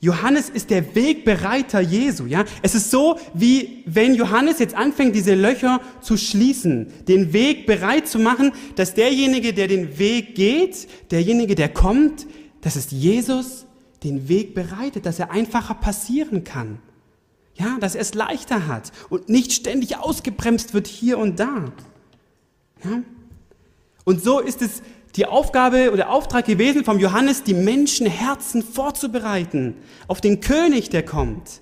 Johannes 0.00 0.48
ist 0.48 0.70
der 0.70 0.94
Wegbereiter 0.94 1.80
Jesu, 1.80 2.26
ja. 2.26 2.44
Es 2.62 2.76
ist 2.76 2.90
so, 2.90 3.18
wie 3.34 3.82
wenn 3.84 4.14
Johannes 4.14 4.60
jetzt 4.60 4.76
anfängt, 4.76 5.14
diese 5.14 5.34
Löcher 5.34 5.80
zu 6.00 6.16
schließen, 6.16 6.92
den 7.08 7.32
Weg 7.32 7.66
bereit 7.66 8.06
zu 8.06 8.20
machen, 8.20 8.52
dass 8.76 8.94
derjenige, 8.94 9.52
der 9.52 9.66
den 9.66 9.98
Weg 9.98 10.36
geht, 10.36 10.88
derjenige, 11.10 11.56
der 11.56 11.68
kommt, 11.68 12.26
das 12.60 12.76
ist 12.76 12.92
Jesus, 12.92 13.66
den 14.04 14.28
Weg 14.28 14.54
bereitet, 14.54 15.04
dass 15.04 15.18
er 15.18 15.32
einfacher 15.32 15.74
passieren 15.74 16.44
kann. 16.44 16.78
Ja, 17.54 17.76
dass 17.80 17.96
er 17.96 18.02
es 18.02 18.14
leichter 18.14 18.68
hat 18.68 18.92
und 19.08 19.28
nicht 19.28 19.52
ständig 19.52 19.96
ausgebremst 19.96 20.74
wird 20.74 20.86
hier 20.86 21.18
und 21.18 21.40
da. 21.40 21.72
Ja? 22.84 23.02
Und 24.04 24.22
so 24.22 24.38
ist 24.38 24.62
es 24.62 24.80
die 25.16 25.26
Aufgabe 25.26 25.90
oder 25.92 26.10
Auftrag 26.10 26.44
gewesen 26.44 26.84
vom 26.84 26.98
Johannes, 26.98 27.42
die 27.42 27.54
Menschenherzen 27.54 28.62
vorzubereiten 28.62 29.74
auf 30.06 30.20
den 30.20 30.40
König, 30.40 30.90
der 30.90 31.04
kommt. 31.04 31.60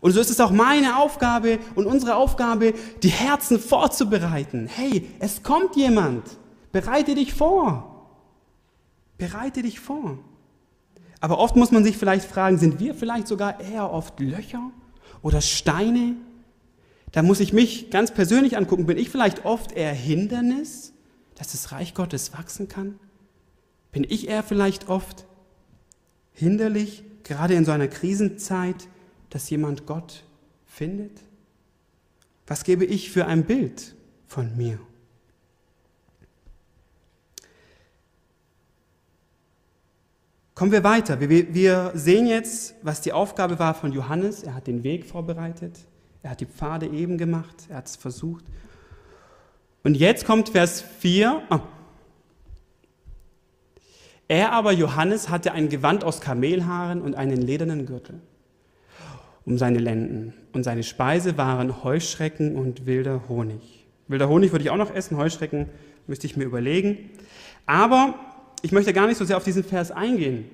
Und 0.00 0.12
so 0.12 0.20
ist 0.20 0.30
es 0.30 0.40
auch 0.40 0.50
meine 0.50 0.96
Aufgabe 0.98 1.58
und 1.74 1.86
unsere 1.86 2.16
Aufgabe, 2.16 2.74
die 3.02 3.08
Herzen 3.08 3.58
vorzubereiten. 3.58 4.68
Hey, 4.72 5.08
es 5.18 5.42
kommt 5.42 5.76
jemand. 5.76 6.24
Bereite 6.72 7.14
dich 7.14 7.34
vor. 7.34 8.06
Bereite 9.16 9.62
dich 9.62 9.80
vor. 9.80 10.18
Aber 11.20 11.38
oft 11.38 11.56
muss 11.56 11.72
man 11.72 11.82
sich 11.82 11.96
vielleicht 11.96 12.30
fragen, 12.30 12.58
sind 12.58 12.78
wir 12.78 12.94
vielleicht 12.94 13.26
sogar 13.26 13.60
eher 13.60 13.92
oft 13.92 14.20
Löcher 14.20 14.70
oder 15.22 15.40
Steine? 15.40 16.14
Da 17.10 17.22
muss 17.22 17.40
ich 17.40 17.52
mich 17.52 17.90
ganz 17.90 18.12
persönlich 18.12 18.56
angucken, 18.56 18.86
bin 18.86 18.98
ich 18.98 19.10
vielleicht 19.10 19.44
oft 19.44 19.72
eher 19.72 19.92
Hindernis? 19.92 20.87
Dass 21.38 21.52
das 21.52 21.72
Reich 21.72 21.94
Gottes 21.94 22.32
wachsen 22.32 22.68
kann? 22.68 22.98
Bin 23.92 24.04
ich 24.04 24.28
eher 24.28 24.42
vielleicht 24.42 24.88
oft 24.88 25.24
hinderlich, 26.32 27.04
gerade 27.22 27.54
in 27.54 27.64
so 27.64 27.72
einer 27.72 27.88
Krisenzeit, 27.88 28.88
dass 29.30 29.48
jemand 29.48 29.86
Gott 29.86 30.24
findet? 30.66 31.22
Was 32.46 32.64
gebe 32.64 32.84
ich 32.84 33.10
für 33.10 33.26
ein 33.26 33.44
Bild 33.44 33.94
von 34.26 34.56
mir? 34.56 34.78
Kommen 40.54 40.72
wir 40.72 40.82
weiter. 40.82 41.20
Wir, 41.20 41.92
sehen 41.94 42.26
jetzt, 42.26 42.74
was 42.82 43.00
die 43.00 43.12
Aufgabe 43.12 43.60
war 43.60 43.74
von 43.74 43.92
Johannes. 43.92 44.42
Er 44.42 44.56
hat 44.56 44.66
den 44.66 44.82
Weg 44.82 45.06
vorbereitet. 45.06 45.78
Er 46.24 46.30
hat 46.30 46.40
die 46.40 46.46
Pfade 46.46 46.88
eben 46.88 47.16
gemacht. 47.16 47.54
Er 47.68 47.76
hat 47.76 47.86
es 47.86 47.94
versucht. 47.94 48.44
Und 49.88 49.94
jetzt 49.94 50.26
kommt 50.26 50.50
Vers 50.50 50.84
4. 50.98 51.44
Ah. 51.48 51.60
Er 54.28 54.52
aber, 54.52 54.72
Johannes, 54.72 55.30
hatte 55.30 55.52
ein 55.52 55.70
Gewand 55.70 56.04
aus 56.04 56.20
Kamelhaaren 56.20 57.00
und 57.00 57.14
einen 57.14 57.40
ledernen 57.40 57.86
Gürtel 57.86 58.20
um 59.46 59.56
seine 59.56 59.78
Lenden. 59.78 60.34
Und 60.52 60.64
seine 60.64 60.82
Speise 60.82 61.38
waren 61.38 61.82
Heuschrecken 61.84 62.56
und 62.56 62.84
wilder 62.84 63.30
Honig. 63.30 63.86
Wilder 64.08 64.28
Honig 64.28 64.52
würde 64.52 64.62
ich 64.62 64.68
auch 64.68 64.76
noch 64.76 64.94
essen, 64.94 65.16
Heuschrecken 65.16 65.70
müsste 66.06 66.26
ich 66.26 66.36
mir 66.36 66.44
überlegen. 66.44 67.08
Aber 67.64 68.14
ich 68.60 68.72
möchte 68.72 68.92
gar 68.92 69.06
nicht 69.06 69.16
so 69.16 69.24
sehr 69.24 69.38
auf 69.38 69.44
diesen 69.44 69.64
Vers 69.64 69.90
eingehen. 69.90 70.50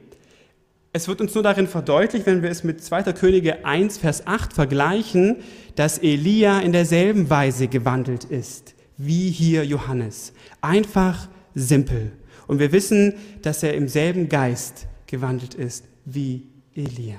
Es 0.93 1.09
wird 1.09 1.21
uns 1.21 1.35
nur 1.35 1.43
darin 1.43 1.67
verdeutlicht, 1.67 2.27
wenn 2.27 2.45
wir 2.45 2.51
es 2.51 2.63
mit 2.63 2.85
2. 2.85 3.13
Könige 3.15 3.65
1, 3.65 3.99
Vers 3.99 4.29
8 4.29 4.53
vergleichen, 4.53 5.39
dass 5.75 5.99
Elia 5.99 6.61
in 6.61 6.71
derselben 6.71 7.31
Weise 7.31 7.67
gewandelt 7.67 8.23
ist, 8.23 8.74
wie 8.97 9.31
hier 9.31 9.65
Johannes. 9.65 10.33
Einfach 10.61 11.29
simpel. 11.55 12.13
Und 12.47 12.59
wir 12.59 12.73
wissen, 12.73 13.15
dass 13.43 13.63
er 13.63 13.75
im 13.75 13.89
selben 13.89 14.29
Geist 14.29 14.87
gewandelt 15.07 15.55
ist 15.55 15.85
wie 16.05 16.49
Elia. 16.75 17.19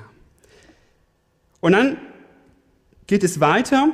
Und 1.62 1.72
dann 1.72 1.98
geht 3.08 3.24
es 3.24 3.39
weiter. 3.39 3.89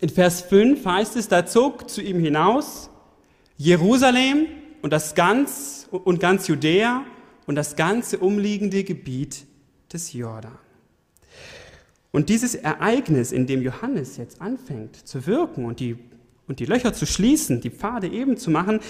In 0.00 0.08
Vers 0.08 0.42
5 0.42 0.84
heißt 0.84 1.16
es, 1.16 1.28
da 1.28 1.46
zog 1.46 1.90
zu 1.90 2.00
ihm 2.00 2.20
hinaus 2.20 2.90
Jerusalem 3.56 4.46
und 4.82 4.92
das 4.92 5.14
ganz 5.14 5.88
und 5.90 6.20
ganz 6.20 6.48
Judäa 6.48 7.04
und 7.46 7.56
das 7.56 7.76
ganze 7.76 8.18
umliegende 8.18 8.84
Gebiet 8.84 9.44
des 9.92 10.12
Jordan. 10.12 10.56
Und 12.12 12.28
dieses 12.28 12.54
Ereignis, 12.54 13.32
in 13.32 13.46
dem 13.46 13.62
Johannes 13.62 14.16
jetzt 14.16 14.40
anfängt 14.40 14.96
zu 14.96 15.26
wirken 15.26 15.64
und 15.64 15.80
die, 15.80 15.96
und 16.50 16.58
die 16.58 16.64
Löcher 16.64 16.92
zu 16.92 17.06
schließen, 17.06 17.60
die 17.60 17.70
Pfade 17.70 18.08
eben 18.08 18.36
zu 18.36 18.50
machen, 18.50 18.80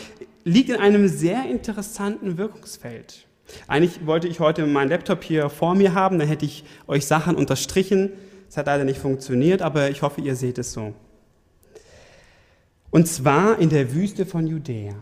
liegt 0.44 0.70
in 0.70 0.76
einem 0.76 1.08
sehr 1.08 1.44
interessanten 1.44 2.38
Wirkungsfeld. 2.38 3.26
Eigentlich 3.68 4.06
wollte 4.06 4.28
ich 4.28 4.40
heute 4.40 4.66
meinen 4.66 4.88
Laptop 4.88 5.22
hier 5.22 5.50
vor 5.50 5.74
mir 5.74 5.92
haben, 5.92 6.18
dann 6.18 6.26
hätte 6.26 6.46
ich 6.46 6.64
euch 6.86 7.04
Sachen 7.04 7.36
unterstrichen. 7.36 8.12
Es 8.48 8.56
hat 8.56 8.64
leider 8.64 8.84
nicht 8.84 8.98
funktioniert, 8.98 9.60
aber 9.60 9.90
ich 9.90 10.00
hoffe, 10.00 10.22
ihr 10.22 10.36
seht 10.36 10.56
es 10.56 10.72
so. 10.72 10.94
Und 12.88 13.06
zwar 13.06 13.58
in 13.58 13.68
der 13.68 13.94
Wüste 13.94 14.24
von 14.24 14.46
Judäa, 14.46 14.94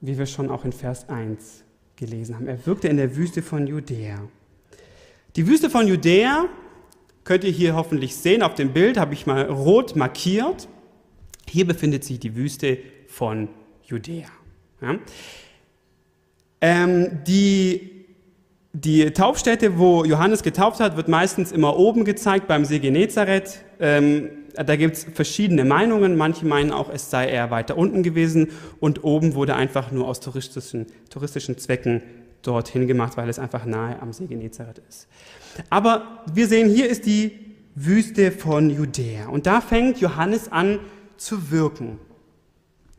wie 0.00 0.16
wir 0.16 0.24
schon 0.24 0.48
auch 0.48 0.64
in 0.64 0.72
Vers 0.72 1.10
1 1.10 1.62
gelesen 1.96 2.36
haben. 2.36 2.46
Er 2.46 2.64
wirkte 2.64 2.88
in 2.88 2.96
der 2.96 3.16
Wüste 3.16 3.42
von 3.42 3.66
Judäa. 3.66 4.18
Die 5.36 5.46
Wüste 5.46 5.68
von 5.68 5.86
Judäa 5.86 6.46
könnt 7.24 7.44
ihr 7.44 7.52
hier 7.52 7.74
hoffentlich 7.74 8.16
sehen. 8.16 8.42
Auf 8.42 8.54
dem 8.54 8.72
Bild 8.72 8.96
habe 8.96 9.12
ich 9.12 9.26
mal 9.26 9.42
rot 9.42 9.94
markiert. 9.94 10.68
Hier 11.48 11.66
befindet 11.66 12.04
sich 12.04 12.20
die 12.20 12.36
Wüste 12.36 12.78
von 13.06 13.48
Judäa. 13.84 14.28
Ja. 14.80 14.98
Ähm, 16.60 17.20
die, 17.26 18.06
die 18.72 19.10
Taufstätte, 19.12 19.78
wo 19.78 20.04
Johannes 20.04 20.42
getauft 20.42 20.80
hat, 20.80 20.96
wird 20.96 21.08
meistens 21.08 21.52
immer 21.52 21.76
oben 21.76 22.04
gezeigt 22.04 22.48
beim 22.48 22.64
See 22.64 22.78
Genezareth. 22.78 23.64
Ähm, 23.80 24.30
da 24.54 24.76
gibt 24.76 24.96
es 24.96 25.04
verschiedene 25.04 25.64
Meinungen. 25.64 26.16
Manche 26.16 26.46
meinen 26.46 26.72
auch, 26.72 26.90
es 26.92 27.10
sei 27.10 27.28
eher 27.28 27.50
weiter 27.50 27.76
unten 27.76 28.02
gewesen 28.02 28.48
und 28.80 29.04
oben 29.04 29.34
wurde 29.34 29.54
einfach 29.54 29.92
nur 29.92 30.08
aus 30.08 30.20
touristischen, 30.20 30.86
touristischen 31.10 31.58
Zwecken 31.58 32.02
dorthin 32.42 32.86
gemacht, 32.86 33.16
weil 33.16 33.28
es 33.28 33.38
einfach 33.38 33.64
nahe 33.64 34.00
am 34.00 34.12
See 34.12 34.26
Genezareth 34.26 34.80
ist. 34.88 35.08
Aber 35.70 36.24
wir 36.32 36.46
sehen, 36.46 36.68
hier 36.68 36.88
ist 36.88 37.06
die 37.06 37.32
Wüste 37.74 38.32
von 38.32 38.70
Judäa 38.70 39.28
und 39.28 39.46
da 39.46 39.60
fängt 39.60 40.00
Johannes 40.00 40.50
an 40.50 40.80
zu 41.18 41.50
wirken. 41.50 41.98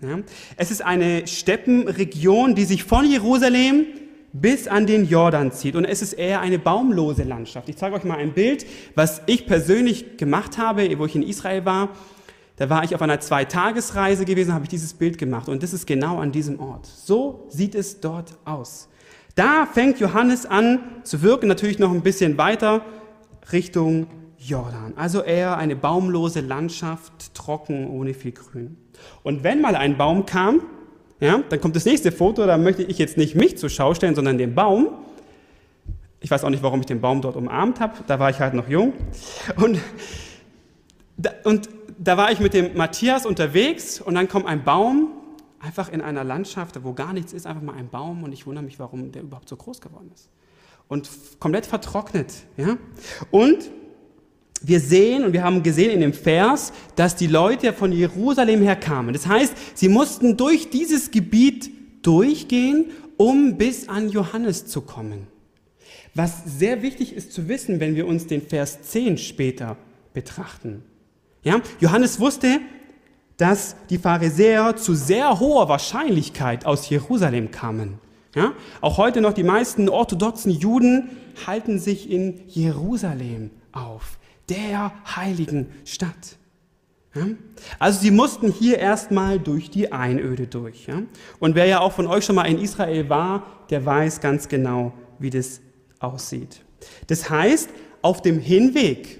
Ja? 0.02 0.20
Es 0.56 0.72
ist 0.72 0.82
eine 0.84 1.28
Steppenregion, 1.28 2.56
die 2.56 2.66
sich 2.66 2.84
von 2.84 3.10
Jerusalem 3.10 3.86
bis 4.32 4.68
an 4.68 4.86
den 4.86 5.08
Jordan 5.08 5.52
zieht. 5.52 5.76
Und 5.76 5.86
es 5.86 6.02
ist 6.02 6.14
eher 6.14 6.40
eine 6.42 6.60
baumlose 6.60 7.24
Landschaft. 7.24 7.68
Ich 7.70 7.78
zeige 7.78 7.96
euch 7.96 8.04
mal 8.04 8.18
ein 8.18 8.34
Bild, 8.34 8.66
was 8.96 9.22
ich 9.26 9.48
persönlich 9.48 10.18
gemacht 10.18 10.58
habe, 10.58 10.98
wo 11.00 11.06
ich 11.06 11.16
in 11.16 11.24
Israel 11.24 11.66
war. 11.66 11.90
Da 12.58 12.70
war 12.70 12.84
ich 12.84 12.94
auf 12.94 13.02
einer 13.02 13.20
Zweitagesreise 13.20 14.26
gewesen, 14.26 14.54
habe 14.54 14.66
ich 14.66 14.70
dieses 14.70 14.94
Bild 14.94 15.18
gemacht. 15.18 15.48
Und 15.48 15.64
das 15.64 15.74
ist 15.74 15.88
genau 15.88 16.20
an 16.20 16.32
diesem 16.32 16.60
Ort. 16.60 16.86
So 16.86 17.48
sieht 17.50 17.74
es 17.74 18.02
dort 18.02 18.38
aus. 18.46 18.90
Da 19.36 19.66
fängt 19.66 20.00
Johannes 20.00 20.46
an 20.46 20.80
zu 21.04 21.22
wirken, 21.22 21.48
natürlich 21.48 21.80
noch 21.80 21.92
ein 21.92 22.02
bisschen 22.02 22.38
weiter 22.38 22.86
Richtung 23.54 24.08
Jordan. 24.40 24.94
Also 24.96 25.22
eher 25.22 25.58
eine 25.58 25.76
baumlose 25.76 26.42
Landschaft, 26.42 27.34
trocken, 27.34 27.88
ohne 27.88 28.14
viel 28.14 28.32
Grün. 28.32 28.78
Und 29.24 29.44
wenn 29.44 29.62
mal 29.62 29.76
ein 29.76 29.98
Baum 29.98 30.26
kam, 30.26 30.62
ja, 31.20 31.42
dann 31.50 31.60
kommt 31.60 31.76
das 31.76 31.86
nächste 31.86 32.12
Foto, 32.12 32.46
da 32.46 32.58
möchte 32.58 32.84
ich 32.84 32.98
jetzt 32.98 33.18
nicht 33.18 33.36
mich 33.36 33.58
zur 33.58 33.70
Schau 33.70 33.94
stellen, 33.94 34.16
sondern 34.16 34.38
den 34.38 34.56
Baum. 34.56 34.88
Ich 36.22 36.32
weiß 36.32 36.44
auch 36.44 36.50
nicht, 36.50 36.64
warum 36.64 36.80
ich 36.80 36.86
den 36.86 37.02
Baum 37.02 37.22
dort 37.22 37.36
umarmt 37.36 37.80
habe, 37.80 37.94
da 38.08 38.20
war 38.20 38.30
ich 38.30 38.40
halt 38.40 38.54
noch 38.54 38.68
jung. 38.68 38.94
Und 39.58 39.80
da, 41.18 41.32
und 41.44 41.70
da 41.98 42.16
war 42.16 42.32
ich 42.32 42.40
mit 42.40 42.54
dem 42.54 42.78
Matthias 42.78 43.26
unterwegs 43.26 44.00
und 44.00 44.16
dann 44.16 44.30
kommt 44.30 44.46
ein 44.46 44.64
Baum, 44.64 45.10
einfach 45.60 45.92
in 45.92 46.02
einer 46.02 46.24
Landschaft, 46.24 46.82
wo 46.84 46.94
gar 46.94 47.12
nichts 47.12 47.34
ist, 47.34 47.46
einfach 47.46 47.62
mal 47.62 47.76
ein 47.76 47.90
Baum 47.90 48.24
und 48.24 48.32
ich 48.32 48.48
wundere 48.48 48.64
mich, 48.64 48.80
warum 48.80 49.12
der 49.12 49.24
überhaupt 49.24 49.50
so 49.50 49.58
groß 49.58 49.82
geworden 49.82 50.10
ist. 50.14 50.30
Und 50.88 51.10
komplett 51.40 51.66
vertrocknet. 51.66 52.34
Ja? 52.56 52.78
Und 53.32 53.70
wir 54.62 54.80
sehen 54.80 55.24
und 55.24 55.34
wir 55.34 55.44
haben 55.44 55.64
gesehen 55.64 55.92
in 55.92 56.02
dem 56.02 56.14
Vers, 56.14 56.74
dass 56.96 57.16
die 57.16 57.28
Leute 57.28 57.74
von 57.74 57.92
Jerusalem 57.92 58.62
her 58.62 58.76
kamen. 58.76 59.14
Das 59.14 59.28
heißt, 59.28 59.54
sie 59.74 59.90
mussten 59.90 60.38
durch 60.38 60.70
dieses 60.70 61.12
Gebiet 61.12 61.72
durchgehen, 62.02 62.86
um 63.18 63.58
bis 63.58 63.88
an 63.90 64.10
Johannes 64.10 64.66
zu 64.66 64.82
kommen. 64.82 65.28
Was 66.14 66.44
sehr 66.46 66.82
wichtig 66.82 67.14
ist 67.14 67.32
zu 67.32 67.48
wissen, 67.48 67.80
wenn 67.80 67.96
wir 67.96 68.08
uns 68.08 68.28
den 68.28 68.42
Vers 68.42 68.82
10 68.82 69.18
später 69.18 69.78
betrachten. 70.14 70.84
Ja, 71.44 71.62
Johannes 71.80 72.20
wusste, 72.20 72.60
dass 73.38 73.76
die 73.90 73.98
Pharisäer 73.98 74.76
zu 74.76 74.96
sehr 74.96 75.40
hoher 75.40 75.70
Wahrscheinlichkeit 75.70 76.66
aus 76.66 76.90
Jerusalem 76.90 77.52
kamen. 77.52 78.00
Ja, 78.36 78.54
auch 78.82 78.98
heute 78.98 79.22
noch 79.22 79.34
die 79.34 79.44
meisten 79.44 79.90
orthodoxen 79.90 80.52
Juden 80.52 81.10
halten 81.48 81.80
sich 81.80 82.12
in 82.12 82.42
Jerusalem 82.48 83.50
auf 83.72 84.19
der 84.50 84.92
heiligen 85.16 85.68
Stadt. 85.86 86.38
Ja? 87.16 87.28
Also 87.78 88.02
sie 88.02 88.12
mussten 88.12 88.52
hier 88.52 88.80
erstmal 88.80 89.40
durch 89.40 89.70
die 89.70 89.92
Einöde 89.92 90.48
durch. 90.48 90.88
Ja? 90.88 91.02
Und 91.40 91.56
wer 91.56 91.66
ja 91.66 91.80
auch 91.80 91.94
von 91.94 92.08
euch 92.08 92.26
schon 92.26 92.36
mal 92.36 92.46
in 92.46 92.60
Israel 92.60 93.10
war, 93.10 93.46
der 93.70 93.86
weiß 93.86 94.22
ganz 94.22 94.48
genau, 94.48 94.94
wie 95.20 95.30
das 95.30 95.62
aussieht. 96.00 96.64
Das 97.08 97.30
heißt, 97.30 97.70
auf 98.02 98.22
dem 98.22 98.40
Hinweg 98.40 99.20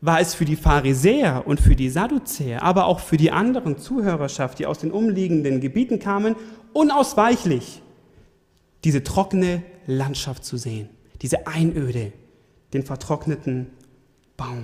war 0.00 0.20
es 0.20 0.34
für 0.34 0.44
die 0.44 0.56
Pharisäer 0.56 1.44
und 1.46 1.60
für 1.60 1.74
die 1.74 1.88
Sadduzäer, 1.88 2.62
aber 2.62 2.86
auch 2.86 3.00
für 3.00 3.16
die 3.16 3.32
anderen 3.32 3.78
Zuhörerschaft, 3.78 4.58
die 4.58 4.66
aus 4.66 4.78
den 4.78 4.92
umliegenden 4.92 5.60
Gebieten 5.60 5.98
kamen, 5.98 6.36
unausweichlich, 6.72 7.82
diese 8.84 9.02
trockene 9.02 9.62
Landschaft 9.86 10.44
zu 10.44 10.56
sehen, 10.56 10.88
diese 11.20 11.48
Einöde, 11.48 12.12
den 12.72 12.84
vertrockneten 12.84 13.68
Baum. 14.38 14.62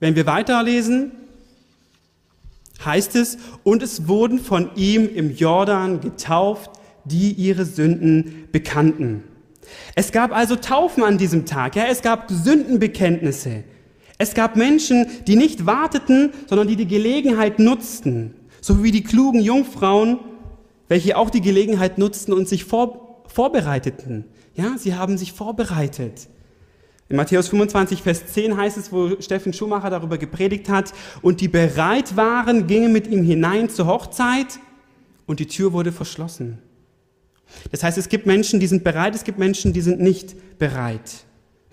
Wenn 0.00 0.16
wir 0.16 0.24
weiterlesen, 0.24 1.12
heißt 2.82 3.14
es, 3.14 3.36
und 3.62 3.82
es 3.82 4.08
wurden 4.08 4.38
von 4.40 4.74
ihm 4.74 5.08
im 5.14 5.36
Jordan 5.36 6.00
getauft, 6.00 6.70
die 7.04 7.32
ihre 7.32 7.66
Sünden 7.66 8.48
bekannten. 8.50 9.22
Es 9.94 10.12
gab 10.12 10.32
also 10.32 10.56
Taufen 10.56 11.04
an 11.04 11.18
diesem 11.18 11.44
Tag, 11.44 11.76
ja, 11.76 11.84
es 11.84 12.00
gab 12.00 12.30
Sündenbekenntnisse. 12.30 13.64
Es 14.16 14.32
gab 14.32 14.56
Menschen, 14.56 15.06
die 15.26 15.36
nicht 15.36 15.66
warteten, 15.66 16.32
sondern 16.48 16.68
die 16.68 16.76
die 16.76 16.88
Gelegenheit 16.88 17.58
nutzten, 17.58 18.34
so 18.62 18.82
wie 18.82 18.92
die 18.92 19.04
klugen 19.04 19.42
Jungfrauen, 19.42 20.20
welche 20.88 21.18
auch 21.18 21.28
die 21.28 21.42
Gelegenheit 21.42 21.98
nutzten 21.98 22.32
und 22.32 22.48
sich 22.48 22.64
vor, 22.64 23.11
vorbereiteten. 23.32 24.24
Ja, 24.54 24.76
sie 24.78 24.94
haben 24.94 25.18
sich 25.18 25.32
vorbereitet. 25.32 26.28
In 27.08 27.16
Matthäus 27.16 27.48
25, 27.48 28.02
Vers 28.02 28.26
10 28.26 28.56
heißt 28.56 28.78
es, 28.78 28.92
wo 28.92 29.20
Steffen 29.20 29.52
Schumacher 29.52 29.90
darüber 29.90 30.18
gepredigt 30.18 30.68
hat, 30.68 30.92
und 31.20 31.40
die 31.40 31.48
bereit 31.48 32.16
waren, 32.16 32.66
gingen 32.66 32.92
mit 32.92 33.06
ihm 33.06 33.22
hinein 33.22 33.68
zur 33.68 33.86
Hochzeit 33.86 34.58
und 35.26 35.40
die 35.40 35.46
Tür 35.46 35.72
wurde 35.72 35.92
verschlossen. 35.92 36.58
Das 37.70 37.82
heißt, 37.82 37.98
es 37.98 38.08
gibt 38.08 38.26
Menschen, 38.26 38.60
die 38.60 38.66
sind 38.66 38.82
bereit, 38.82 39.14
es 39.14 39.24
gibt 39.24 39.38
Menschen, 39.38 39.72
die 39.72 39.82
sind 39.82 40.00
nicht 40.00 40.58
bereit. 40.58 41.24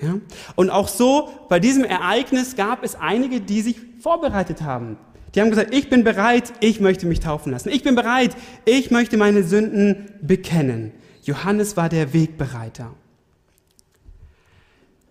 Ja? 0.02 0.16
Und 0.56 0.70
auch 0.70 0.88
so, 0.88 1.30
bei 1.48 1.60
diesem 1.60 1.84
Ereignis 1.84 2.56
gab 2.56 2.84
es 2.84 2.96
einige, 2.96 3.40
die 3.42 3.62
sich 3.62 3.78
vorbereitet 4.02 4.62
haben. 4.62 4.98
Die 5.36 5.42
haben 5.42 5.52
gesagt, 5.52 5.74
ich 5.74 5.90
bin 5.90 6.04
bereit, 6.04 6.52
ich 6.60 6.80
möchte 6.80 7.06
mich 7.06 7.20
taufen 7.20 7.52
lassen. 7.52 7.70
Ich 7.70 7.84
bin 7.84 7.96
bereit, 7.96 8.36
ich 8.66 8.92
möchte 8.92 9.16
meine 9.16 9.44
Sünden 9.44 10.10
bekennen. 10.22 10.92
Johannes 11.24 11.78
war 11.78 11.90
der 11.90 12.14
Wegbereiter. 12.14 12.94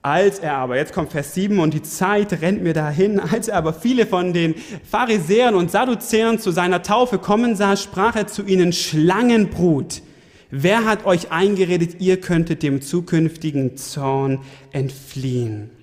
Als 0.00 0.38
er 0.38 0.54
aber, 0.54 0.76
jetzt 0.76 0.92
kommt 0.92 1.10
Vers 1.10 1.34
7 1.34 1.58
und 1.58 1.74
die 1.74 1.82
Zeit 1.82 2.40
rennt 2.40 2.62
mir 2.62 2.72
dahin, 2.72 3.18
als 3.18 3.48
er 3.48 3.56
aber 3.56 3.72
viele 3.72 4.06
von 4.06 4.32
den 4.32 4.54
Pharisäern 4.88 5.54
und 5.54 5.70
Sadduzäern 5.70 6.38
zu 6.38 6.50
seiner 6.50 6.82
Taufe 6.82 7.18
kommen 7.18 7.56
sah, 7.56 7.76
sprach 7.76 8.14
er 8.14 8.26
zu 8.26 8.44
ihnen, 8.44 8.72
Schlangenbrut, 8.72 10.02
wer 10.50 10.84
hat 10.84 11.04
euch 11.04 11.32
eingeredet, 11.32 12.00
ihr 12.00 12.20
könntet 12.20 12.62
dem 12.62 12.80
zukünftigen 12.80 13.76
Zorn 13.76 14.40
entfliehen? 14.72 15.77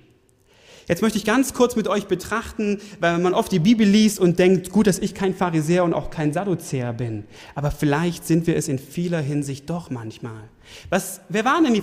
Jetzt 0.88 1.02
möchte 1.02 1.18
ich 1.18 1.24
ganz 1.24 1.52
kurz 1.52 1.74
mit 1.74 1.88
euch 1.88 2.06
betrachten, 2.06 2.80
weil 3.00 3.18
man 3.18 3.34
oft 3.34 3.50
die 3.50 3.58
Bibel 3.58 3.84
liest 3.84 4.20
und 4.20 4.38
denkt, 4.38 4.70
gut, 4.70 4.86
dass 4.86 5.00
ich 5.00 5.14
kein 5.14 5.34
Pharisäer 5.34 5.82
und 5.82 5.94
auch 5.94 6.10
kein 6.10 6.32
Sadduzäer 6.32 6.92
bin. 6.92 7.24
Aber 7.56 7.72
vielleicht 7.72 8.24
sind 8.24 8.46
wir 8.46 8.56
es 8.56 8.68
in 8.68 8.78
vieler 8.78 9.20
Hinsicht 9.20 9.68
doch 9.68 9.90
manchmal. 9.90 10.48
Was, 10.88 11.20
wer 11.28 11.44
waren 11.44 11.64
denn 11.64 11.74
die 11.74 11.80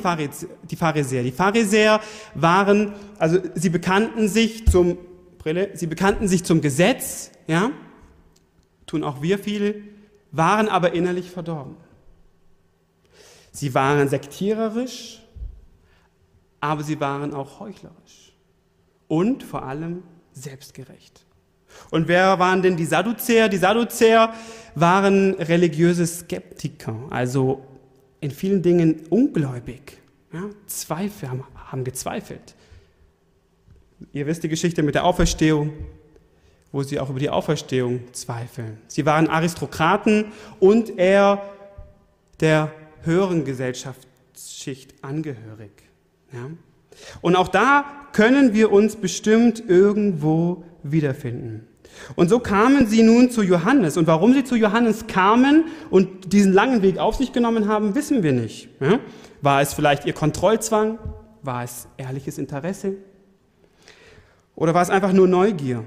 Pharisäer? 0.77 1.23
Die 1.23 1.31
Pharisäer 1.31 1.99
waren, 2.33 2.93
also 3.17 3.39
sie 3.55 3.69
bekannten 3.69 4.29
sich 4.29 4.67
zum, 4.67 4.97
Brille, 5.37 5.71
sie 5.73 5.87
bekannten 5.87 6.29
sich 6.29 6.45
zum 6.45 6.61
Gesetz, 6.61 7.31
ja, 7.45 7.71
tun 8.85 9.03
auch 9.03 9.21
wir 9.21 9.37
viel, 9.37 9.83
waren 10.31 10.69
aber 10.69 10.93
innerlich 10.93 11.29
verdorben. 11.29 11.75
Sie 13.51 13.73
waren 13.75 14.07
sektiererisch, 14.07 15.21
aber 16.61 16.83
sie 16.83 17.01
waren 17.01 17.33
auch 17.33 17.59
heuchlerisch 17.59 18.22
und 19.13 19.43
vor 19.43 19.61
allem 19.61 20.01
selbstgerecht. 20.31 21.23
Und 21.91 22.07
wer 22.07 22.39
waren 22.39 22.63
denn 22.63 22.77
die 22.77 22.85
Sadduzäer? 22.85 23.47
Die 23.47 23.57
Sadduzäer 23.57 24.33
waren 24.73 25.35
religiöse 25.35 26.07
Skeptiker, 26.07 26.95
also 27.11 27.63
in 28.21 28.31
vielen 28.31 28.63
Dingen 28.63 29.05
ungläubig. 29.11 29.99
Ja, 30.31 30.49
Zweifel, 30.65 31.29
haben, 31.29 31.43
haben 31.53 31.83
gezweifelt. 31.83 32.55
Ihr 34.13 34.25
wisst 34.25 34.41
die 34.41 34.49
Geschichte 34.49 34.81
mit 34.81 34.95
der 34.95 35.05
Auferstehung, 35.05 35.71
wo 36.71 36.81
sie 36.81 36.99
auch 36.99 37.11
über 37.11 37.19
die 37.19 37.29
Auferstehung 37.29 37.99
zweifeln. 38.13 38.79
Sie 38.87 39.05
waren 39.05 39.27
Aristokraten 39.29 40.31
und 40.59 40.97
er 40.97 41.39
der 42.39 42.71
höheren 43.03 43.45
Gesellschaftsschicht 43.45 45.03
angehörig. 45.03 45.71
Ja? 46.31 46.49
Und 47.21 47.35
auch 47.35 47.47
da 47.47 47.85
können 48.11 48.53
wir 48.53 48.71
uns 48.71 48.95
bestimmt 48.95 49.63
irgendwo 49.67 50.63
wiederfinden. 50.83 51.67
Und 52.15 52.29
so 52.29 52.39
kamen 52.39 52.87
sie 52.87 53.03
nun 53.03 53.29
zu 53.29 53.43
Johannes. 53.43 53.97
Und 53.97 54.07
warum 54.07 54.33
sie 54.33 54.43
zu 54.43 54.55
Johannes 54.55 55.07
kamen 55.07 55.65
und 55.89 56.33
diesen 56.33 56.53
langen 56.53 56.81
Weg 56.81 56.97
auf 56.97 57.15
sich 57.15 57.33
genommen 57.33 57.67
haben, 57.67 57.95
wissen 57.95 58.23
wir 58.23 58.33
nicht. 58.33 58.69
War 59.41 59.61
es 59.61 59.73
vielleicht 59.73 60.05
ihr 60.05 60.13
Kontrollzwang? 60.13 60.99
War 61.41 61.63
es 61.63 61.87
ehrliches 61.97 62.37
Interesse? 62.37 62.95
Oder 64.55 64.73
war 64.73 64.81
es 64.81 64.89
einfach 64.89 65.13
nur 65.13 65.27
Neugier? 65.27 65.83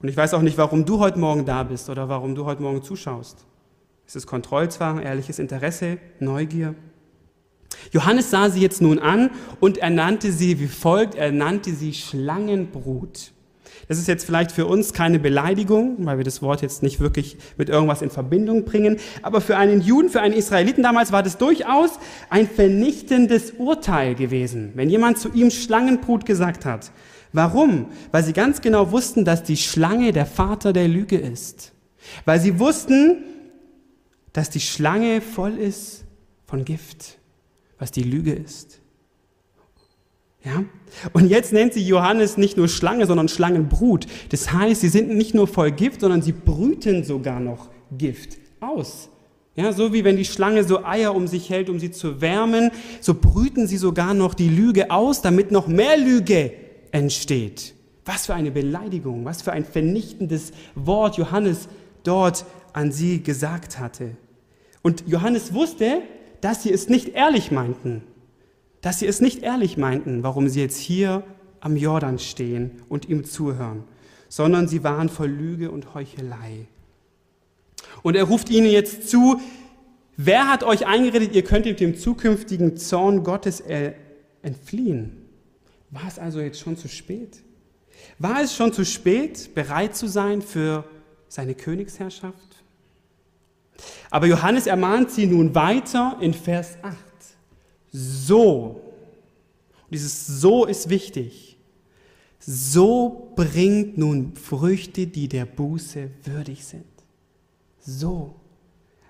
Und 0.00 0.08
ich 0.08 0.16
weiß 0.16 0.34
auch 0.34 0.42
nicht, 0.42 0.58
warum 0.58 0.84
du 0.84 0.98
heute 0.98 1.18
Morgen 1.18 1.44
da 1.44 1.62
bist 1.62 1.88
oder 1.88 2.08
warum 2.08 2.34
du 2.34 2.44
heute 2.44 2.62
Morgen 2.62 2.82
zuschaust. 2.82 3.44
Ist 4.06 4.16
es 4.16 4.26
Kontrollzwang, 4.26 5.00
ehrliches 5.00 5.38
Interesse, 5.38 5.98
Neugier? 6.18 6.74
Johannes 7.92 8.30
sah 8.30 8.50
sie 8.50 8.60
jetzt 8.60 8.80
nun 8.80 8.98
an 8.98 9.30
und 9.60 9.78
er 9.78 9.90
nannte 9.90 10.32
sie 10.32 10.60
wie 10.60 10.68
folgt, 10.68 11.14
er 11.14 11.32
nannte 11.32 11.74
sie 11.74 11.92
Schlangenbrut. 11.92 13.32
Das 13.88 13.98
ist 13.98 14.08
jetzt 14.08 14.24
vielleicht 14.24 14.52
für 14.52 14.66
uns 14.66 14.92
keine 14.92 15.18
Beleidigung, 15.18 15.96
weil 16.00 16.16
wir 16.16 16.24
das 16.24 16.40
Wort 16.40 16.62
jetzt 16.62 16.82
nicht 16.82 17.00
wirklich 17.00 17.36
mit 17.56 17.68
irgendwas 17.68 18.02
in 18.02 18.10
Verbindung 18.10 18.64
bringen, 18.64 18.98
aber 19.22 19.40
für 19.40 19.56
einen 19.56 19.80
Juden, 19.80 20.08
für 20.08 20.20
einen 20.20 20.34
Israeliten 20.34 20.82
damals 20.82 21.12
war 21.12 21.22
das 21.22 21.38
durchaus 21.38 21.98
ein 22.30 22.48
vernichtendes 22.48 23.52
Urteil 23.58 24.14
gewesen, 24.14 24.72
wenn 24.74 24.88
jemand 24.88 25.18
zu 25.18 25.30
ihm 25.32 25.50
Schlangenbrut 25.50 26.24
gesagt 26.24 26.64
hat. 26.64 26.90
Warum? 27.32 27.86
Weil 28.10 28.24
sie 28.24 28.32
ganz 28.32 28.60
genau 28.60 28.92
wussten, 28.92 29.24
dass 29.24 29.42
die 29.42 29.56
Schlange 29.56 30.12
der 30.12 30.26
Vater 30.26 30.72
der 30.72 30.86
Lüge 30.86 31.16
ist. 31.16 31.72
Weil 32.24 32.40
sie 32.40 32.58
wussten, 32.58 33.24
dass 34.32 34.50
die 34.50 34.60
Schlange 34.60 35.20
voll 35.20 35.56
ist 35.58 36.04
von 36.46 36.64
Gift 36.64 37.18
was 37.82 37.90
die 37.90 38.04
Lüge 38.04 38.32
ist. 38.32 38.78
Ja? 40.44 40.62
Und 41.12 41.26
jetzt 41.26 41.52
nennt 41.52 41.72
sie 41.72 41.84
Johannes 41.84 42.36
nicht 42.36 42.56
nur 42.56 42.68
Schlange, 42.68 43.06
sondern 43.06 43.26
Schlangenbrut. 43.26 44.06
Das 44.28 44.52
heißt, 44.52 44.82
sie 44.82 44.88
sind 44.88 45.08
nicht 45.08 45.34
nur 45.34 45.48
voll 45.48 45.72
Gift, 45.72 46.00
sondern 46.00 46.22
sie 46.22 46.30
brüten 46.30 47.02
sogar 47.02 47.40
noch 47.40 47.70
Gift 47.98 48.38
aus. 48.60 49.08
Ja, 49.56 49.72
so 49.72 49.92
wie 49.92 50.04
wenn 50.04 50.16
die 50.16 50.24
Schlange 50.24 50.62
so 50.62 50.84
Eier 50.84 51.12
um 51.12 51.26
sich 51.26 51.50
hält, 51.50 51.68
um 51.68 51.80
sie 51.80 51.90
zu 51.90 52.20
wärmen, 52.20 52.70
so 53.00 53.14
brüten 53.14 53.66
sie 53.66 53.78
sogar 53.78 54.14
noch 54.14 54.34
die 54.34 54.48
Lüge 54.48 54.92
aus, 54.92 55.20
damit 55.20 55.50
noch 55.50 55.66
mehr 55.66 55.96
Lüge 55.96 56.52
entsteht. 56.92 57.74
Was 58.04 58.26
für 58.26 58.34
eine 58.34 58.52
Beleidigung, 58.52 59.24
was 59.24 59.42
für 59.42 59.50
ein 59.50 59.64
vernichtendes 59.64 60.52
Wort 60.76 61.16
Johannes 61.16 61.68
dort 62.04 62.44
an 62.74 62.92
sie 62.92 63.24
gesagt 63.24 63.80
hatte. 63.80 64.12
Und 64.82 65.02
Johannes 65.08 65.52
wusste, 65.52 66.02
dass 66.42 66.62
sie 66.62 66.72
es 66.72 66.90
nicht 66.90 67.14
ehrlich 67.14 67.50
meinten. 67.50 68.02
Dass 68.82 68.98
sie 68.98 69.06
es 69.06 69.22
nicht 69.22 69.42
ehrlich 69.42 69.78
meinten, 69.78 70.22
warum 70.22 70.48
sie 70.48 70.60
jetzt 70.60 70.78
hier 70.78 71.22
am 71.60 71.76
Jordan 71.76 72.18
stehen 72.18 72.82
und 72.88 73.08
ihm 73.08 73.24
zuhören, 73.24 73.84
sondern 74.28 74.66
sie 74.68 74.82
waren 74.84 75.08
voll 75.08 75.30
Lüge 75.30 75.70
und 75.70 75.94
Heuchelei. 75.94 76.66
Und 78.02 78.16
er 78.16 78.24
ruft 78.24 78.50
ihnen 78.50 78.66
jetzt 78.66 79.08
zu, 79.08 79.40
wer 80.16 80.48
hat 80.48 80.64
euch 80.64 80.84
eingeredet, 80.84 81.32
ihr 81.34 81.44
könntet 81.44 81.78
dem 81.78 81.96
zukünftigen 81.96 82.76
Zorn 82.76 83.22
Gottes 83.22 83.62
entfliehen? 84.42 85.28
War 85.90 86.08
es 86.08 86.18
also 86.18 86.40
jetzt 86.40 86.58
schon 86.58 86.76
zu 86.76 86.88
spät? 86.88 87.40
War 88.18 88.42
es 88.42 88.56
schon 88.56 88.72
zu 88.72 88.84
spät, 88.84 89.54
bereit 89.54 89.94
zu 89.94 90.08
sein 90.08 90.42
für 90.42 90.84
seine 91.28 91.54
Königsherrschaft? 91.54 92.51
Aber 94.10 94.26
Johannes 94.26 94.66
ermahnt 94.66 95.10
sie 95.10 95.26
nun 95.26 95.54
weiter 95.54 96.18
in 96.20 96.34
Vers 96.34 96.76
8. 96.82 96.96
So, 97.90 98.80
dieses 99.90 100.26
So 100.26 100.64
ist 100.64 100.88
wichtig, 100.88 101.58
so 102.38 103.32
bringt 103.36 103.98
nun 103.98 104.34
Früchte, 104.34 105.06
die 105.06 105.28
der 105.28 105.44
Buße 105.44 106.10
würdig 106.24 106.64
sind. 106.64 106.84
So. 107.80 108.34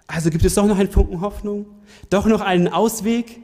Also 0.06 0.30
gibt 0.30 0.44
es 0.44 0.54
doch 0.54 0.66
noch 0.66 0.78
einen 0.78 0.90
Funken 0.90 1.20
Hoffnung, 1.20 1.66
doch 2.11 2.26
noch 2.26 2.40
einen 2.40 2.68
Ausweg. 2.68 3.40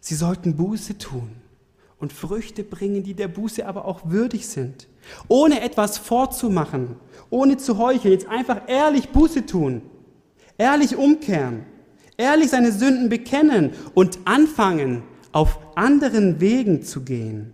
Sie 0.00 0.14
sollten 0.14 0.56
Buße 0.56 0.96
tun 0.98 1.42
und 2.02 2.12
Früchte 2.12 2.64
bringen, 2.64 3.04
die 3.04 3.14
der 3.14 3.28
Buße 3.28 3.64
aber 3.64 3.84
auch 3.84 4.00
würdig 4.06 4.48
sind. 4.48 4.88
Ohne 5.28 5.60
etwas 5.60 5.98
vorzumachen, 5.98 6.96
ohne 7.30 7.58
zu 7.58 7.78
heucheln, 7.78 8.12
jetzt 8.12 8.26
einfach 8.26 8.62
ehrlich 8.66 9.10
Buße 9.10 9.46
tun, 9.46 9.82
ehrlich 10.58 10.96
umkehren, 10.96 11.64
ehrlich 12.16 12.50
seine 12.50 12.72
Sünden 12.72 13.08
bekennen 13.08 13.70
und 13.94 14.18
anfangen, 14.24 15.04
auf 15.30 15.60
anderen 15.76 16.40
Wegen 16.40 16.82
zu 16.82 17.02
gehen. 17.02 17.52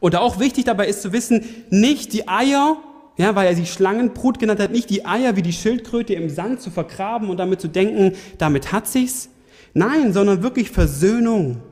Und 0.00 0.16
auch 0.16 0.38
wichtig 0.38 0.66
dabei 0.66 0.86
ist 0.86 1.00
zu 1.00 1.14
wissen, 1.14 1.46
nicht 1.70 2.12
die 2.12 2.28
Eier, 2.28 2.76
ja, 3.16 3.34
weil 3.34 3.46
er 3.46 3.56
sie 3.56 3.64
Schlangenbrut 3.64 4.38
genannt 4.38 4.60
hat, 4.60 4.70
nicht 4.70 4.90
die 4.90 5.06
Eier 5.06 5.34
wie 5.34 5.42
die 5.42 5.54
Schildkröte 5.54 6.12
im 6.12 6.28
Sand 6.28 6.60
zu 6.60 6.70
vergraben 6.70 7.30
und 7.30 7.38
damit 7.38 7.62
zu 7.62 7.68
denken, 7.68 8.16
damit 8.36 8.70
hat 8.70 8.86
sich's. 8.86 9.30
Nein, 9.72 10.12
sondern 10.12 10.42
wirklich 10.42 10.70
Versöhnung, 10.70 11.62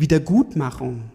Wiedergutmachung, 0.00 1.10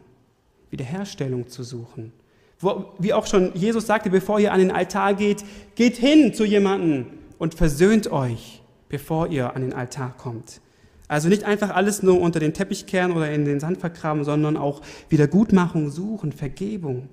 Wiederherstellung 0.70 1.48
zu 1.48 1.64
suchen. 1.64 2.12
Wo, 2.60 2.86
wie 3.00 3.14
auch 3.14 3.28
schon 3.28 3.54
Jesus 3.56 3.86
sagte, 3.88 4.10
bevor 4.10 4.40
ihr 4.40 4.54
an 4.54 4.60
den 4.60 4.72
Altar 4.72 5.14
geht, 5.14 5.44
geht 5.76 5.98
hin 5.98 6.34
zu 6.34 6.46
jemandem 6.46 7.08
und 7.38 7.56
versöhnt 7.56 8.12
euch, 8.12 8.62
bevor 8.90 9.28
ihr 9.28 9.56
an 9.56 9.62
den 9.62 9.74
Altar 9.74 10.16
kommt. 10.18 10.62
Also 11.08 11.30
nicht 11.30 11.44
einfach 11.44 11.70
alles 11.70 12.02
nur 12.02 12.20
unter 12.20 12.40
den 12.40 12.54
Teppich 12.54 12.86
kehren 12.86 13.12
oder 13.12 13.32
in 13.32 13.46
den 13.46 13.60
Sand 13.60 13.80
vergraben, 13.80 14.24
sondern 14.24 14.58
auch 14.58 14.82
Wiedergutmachung 15.10 15.90
suchen, 15.90 16.32
Vergebung. 16.32 17.10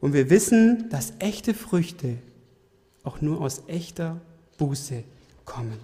Und 0.00 0.14
wir 0.14 0.30
wissen, 0.30 0.88
dass 0.90 1.12
echte 1.18 1.54
Früchte 1.54 2.16
auch 3.04 3.20
nur 3.20 3.40
aus 3.40 3.62
echter 3.68 4.20
Buße 4.58 5.04
kommen. 5.44 5.78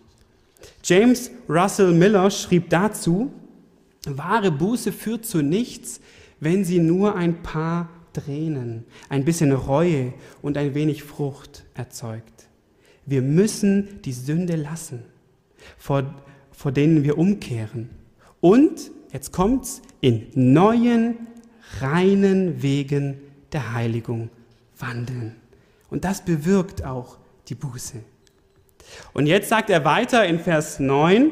James 0.83 1.31
Russell 1.49 1.93
Miller 1.93 2.31
schrieb 2.31 2.71
dazu, 2.71 3.31
wahre 4.17 4.51
Buße 4.51 4.93
führt 4.93 5.27
zu 5.27 5.43
nichts, 5.43 6.01
wenn 6.41 6.65
sie 6.65 6.79
nur 6.79 7.17
ein 7.17 7.43
paar 7.43 7.89
Tränen, 8.13 8.85
ein 9.09 9.25
bisschen 9.25 9.53
Reue 9.53 10.15
und 10.41 10.57
ein 10.57 10.75
wenig 10.75 11.03
Frucht 11.03 11.65
erzeugt. 11.75 12.49
Wir 13.07 13.23
müssen 13.23 14.01
die 14.03 14.13
Sünde 14.13 14.57
lassen, 14.57 15.03
vor, 15.77 16.15
vor 16.53 16.73
denen 16.73 17.05
wir 17.05 17.19
umkehren. 17.19 17.91
Und, 18.41 18.91
jetzt 19.13 19.33
kommt's, 19.33 19.83
in 20.01 20.27
neuen, 20.35 21.27
reinen 21.81 22.63
Wegen 22.63 23.19
der 23.53 23.73
Heiligung 23.73 24.31
wandeln. 24.79 25.35
Und 25.91 26.05
das 26.05 26.25
bewirkt 26.25 26.85
auch 26.85 27.19
die 27.49 27.55
Buße. 27.55 27.99
Und 29.13 29.27
jetzt 29.27 29.49
sagt 29.49 29.71
er 29.71 29.85
weiter 29.85 30.25
in 30.27 30.39
Vers 30.39 30.79
9, 30.79 31.31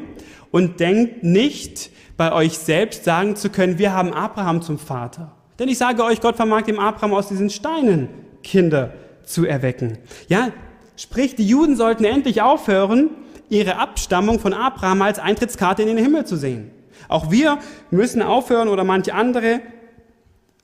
und 0.51 0.79
denkt 0.79 1.23
nicht 1.23 1.91
bei 2.17 2.33
euch 2.33 2.57
selbst 2.57 3.03
sagen 3.03 3.35
zu 3.35 3.49
können, 3.49 3.77
wir 3.77 3.93
haben 3.93 4.11
Abraham 4.11 4.61
zum 4.61 4.79
Vater. 4.79 5.31
Denn 5.59 5.69
ich 5.69 5.77
sage 5.77 6.03
euch, 6.03 6.19
Gott 6.19 6.35
vermag 6.35 6.63
dem 6.63 6.79
Abraham 6.79 7.13
aus 7.13 7.29
diesen 7.29 7.49
Steinen 7.49 8.09
Kinder 8.43 8.93
zu 9.23 9.45
erwecken. 9.45 9.97
Ja, 10.27 10.49
sprich, 10.95 11.35
die 11.35 11.47
Juden 11.47 11.75
sollten 11.75 12.05
endlich 12.05 12.41
aufhören, 12.41 13.09
ihre 13.49 13.77
Abstammung 13.77 14.39
von 14.39 14.53
Abraham 14.53 15.01
als 15.01 15.19
Eintrittskarte 15.19 15.81
in 15.83 15.87
den 15.87 15.97
Himmel 15.97 16.25
zu 16.25 16.35
sehen. 16.35 16.71
Auch 17.07 17.31
wir 17.31 17.59
müssen 17.91 18.21
aufhören 18.21 18.67
oder 18.67 18.83
manche 18.83 19.13
andere 19.13 19.61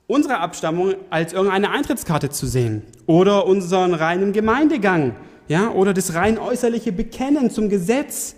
unsere 0.06 0.38
Abstammung 0.38 0.94
als 1.10 1.32
irgendeine 1.32 1.70
Eintrittskarte 1.70 2.28
zu 2.28 2.46
sehen 2.46 2.82
oder 3.06 3.46
unseren 3.46 3.94
reinen 3.94 4.32
Gemeindegang, 4.32 5.16
ja, 5.48 5.70
oder 5.70 5.94
das 5.94 6.14
rein 6.14 6.38
äußerliche 6.38 6.92
Bekennen 6.92 7.50
zum 7.50 7.68
Gesetz 7.68 8.36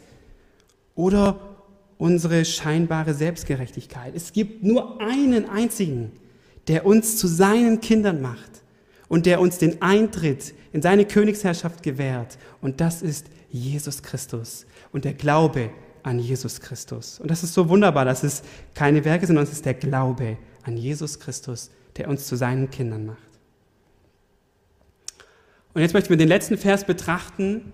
oder 0.95 1.56
unsere 1.99 2.45
scheinbare 2.45 3.15
Selbstgerechtigkeit. 3.15 4.15
Es 4.15 4.33
gibt 4.33 4.63
nur 4.63 5.01
einen 5.01 5.49
einzigen, 5.49 6.13
der 6.69 6.85
uns 6.85 7.17
zu 7.17 7.27
seinen 7.27 7.81
Kindern 7.81 8.21
macht 8.21 8.63
und 9.09 9.27
der 9.27 9.41
uns 9.41 9.59
den 9.59 9.81
Eintritt 9.83 10.55
in 10.73 10.83
seine 10.83 11.05
Königsherrschaft 11.05 11.83
gewährt. 11.83 12.39
Und 12.61 12.81
das 12.81 13.03
ist 13.03 13.27
Jesus 13.51 14.03
Christus 14.03 14.67
und 14.93 15.05
der 15.05 15.15
Glaube 15.15 15.71
an 16.03 16.19
Jesus 16.19 16.61
Christus. 16.61 17.19
Und 17.19 17.31
das 17.31 17.43
ist 17.43 17.55
so 17.55 17.69
wunderbar, 17.69 18.05
dass 18.05 18.23
es 18.23 18.43
keine 18.75 19.05
Werke 19.05 19.27
sind, 19.27 19.35
sondern 19.35 19.45
es 19.45 19.53
ist 19.53 19.65
der 19.65 19.75
Glaube 19.75 20.37
an 20.65 20.77
Jesus 20.77 21.19
Christus, 21.19 21.71
der 21.97 22.09
uns 22.09 22.27
zu 22.27 22.37
seinen 22.37 22.71
Kindern 22.71 23.07
macht. 23.07 23.19
Und 25.75 25.83
jetzt 25.83 25.95
möchten 25.95 26.11
wir 26.11 26.17
den 26.17 26.29
letzten 26.29 26.59
Vers 26.59 26.85
betrachten, 26.85 27.73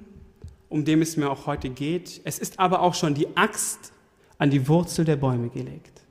um 0.69 0.85
dem 0.85 1.03
es 1.03 1.17
mir 1.17 1.31
auch 1.31 1.47
heute 1.47 1.71
geht. 1.71 2.21
Es 2.25 2.39
ist 2.39 2.59
aber 2.59 2.81
auch 2.81 2.95
schon 2.95 3.15
die 3.15 3.37
Axt 3.37 3.93
an 4.43 4.51
die 4.51 4.67
Wurzel 4.67 5.05
der 5.05 5.15
Bäume 5.15 5.51
gelegt. 5.51 6.03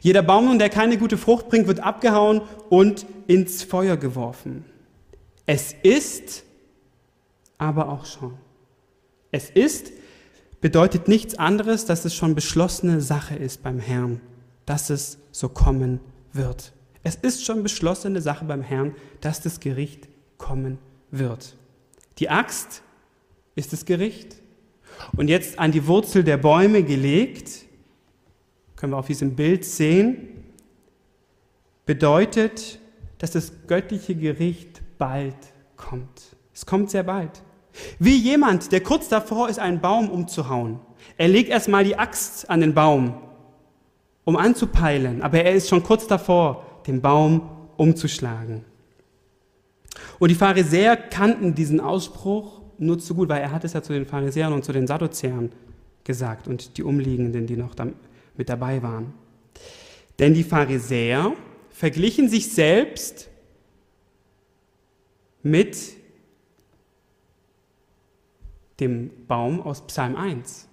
Jeder 0.00 0.22
Baum 0.22 0.46
nun, 0.46 0.58
der 0.58 0.70
keine 0.70 0.96
gute 0.96 1.18
Frucht 1.18 1.50
bringt, 1.50 1.66
wird 1.66 1.80
abgehauen 1.80 2.40
und 2.70 3.04
ins 3.26 3.62
Feuer 3.62 3.98
geworfen. 3.98 4.64
Es 5.44 5.74
ist 5.82 6.44
aber 7.58 7.90
auch 7.90 8.06
schon. 8.06 8.32
Es 9.32 9.50
ist 9.50 9.92
bedeutet 10.62 11.08
nichts 11.08 11.38
anderes, 11.38 11.84
dass 11.84 12.06
es 12.06 12.14
schon 12.14 12.34
beschlossene 12.34 13.02
Sache 13.02 13.36
ist 13.36 13.62
beim 13.62 13.80
Herrn, 13.80 14.22
dass 14.64 14.88
es 14.88 15.18
so 15.30 15.50
kommen 15.50 16.00
wird. 16.32 16.72
Es 17.02 17.16
ist 17.16 17.44
schon 17.44 17.62
beschlossene 17.62 18.22
Sache 18.22 18.46
beim 18.46 18.62
Herrn, 18.62 18.94
dass 19.20 19.42
das 19.42 19.60
Gericht 19.60 20.08
kommen 20.38 20.78
wird. 21.10 21.54
Die 22.18 22.30
Axt 22.30 22.82
ist 23.56 23.74
das 23.74 23.84
Gericht. 23.84 24.36
Und 25.16 25.28
jetzt 25.28 25.58
an 25.58 25.72
die 25.72 25.86
Wurzel 25.86 26.24
der 26.24 26.36
Bäume 26.36 26.82
gelegt, 26.82 27.66
können 28.76 28.92
wir 28.92 28.98
auf 28.98 29.06
diesem 29.06 29.34
Bild 29.36 29.64
sehen, 29.64 30.28
bedeutet, 31.86 32.78
dass 33.18 33.30
das 33.30 33.52
göttliche 33.66 34.14
Gericht 34.14 34.82
bald 34.98 35.36
kommt. 35.76 36.36
Es 36.52 36.66
kommt 36.66 36.90
sehr 36.90 37.04
bald. 37.04 37.42
Wie 37.98 38.16
jemand, 38.16 38.72
der 38.72 38.82
kurz 38.82 39.08
davor 39.08 39.48
ist, 39.48 39.58
einen 39.58 39.80
Baum 39.80 40.10
umzuhauen. 40.10 40.80
Er 41.16 41.28
legt 41.28 41.50
erstmal 41.50 41.84
die 41.84 41.98
Axt 41.98 42.48
an 42.48 42.60
den 42.60 42.74
Baum, 42.74 43.14
um 44.24 44.36
anzupeilen, 44.36 45.22
aber 45.22 45.42
er 45.42 45.54
ist 45.54 45.68
schon 45.68 45.82
kurz 45.82 46.06
davor, 46.06 46.64
den 46.86 47.00
Baum 47.00 47.48
umzuschlagen. 47.76 48.64
Und 50.18 50.30
die 50.30 50.34
Pharisäer 50.34 50.96
kannten 50.96 51.54
diesen 51.54 51.80
Ausspruch 51.80 52.55
nur 52.78 52.98
zu 52.98 53.14
gut, 53.14 53.28
weil 53.28 53.42
er 53.42 53.52
hat 53.52 53.64
es 53.64 53.72
ja 53.72 53.82
zu 53.82 53.92
den 53.92 54.06
Pharisäern 54.06 54.52
und 54.52 54.64
zu 54.64 54.72
den 54.72 54.86
Sadduzäern 54.86 55.50
gesagt 56.04 56.48
und 56.48 56.76
die 56.76 56.82
Umliegenden, 56.82 57.46
die 57.46 57.56
noch 57.56 57.74
mit 58.36 58.48
dabei 58.48 58.82
waren. 58.82 59.12
Denn 60.18 60.34
die 60.34 60.44
Pharisäer 60.44 61.32
verglichen 61.70 62.28
sich 62.28 62.52
selbst 62.52 63.28
mit 65.42 65.76
dem 68.80 69.10
Baum 69.26 69.60
aus 69.60 69.86
Psalm 69.86 70.16
1. 70.16 70.68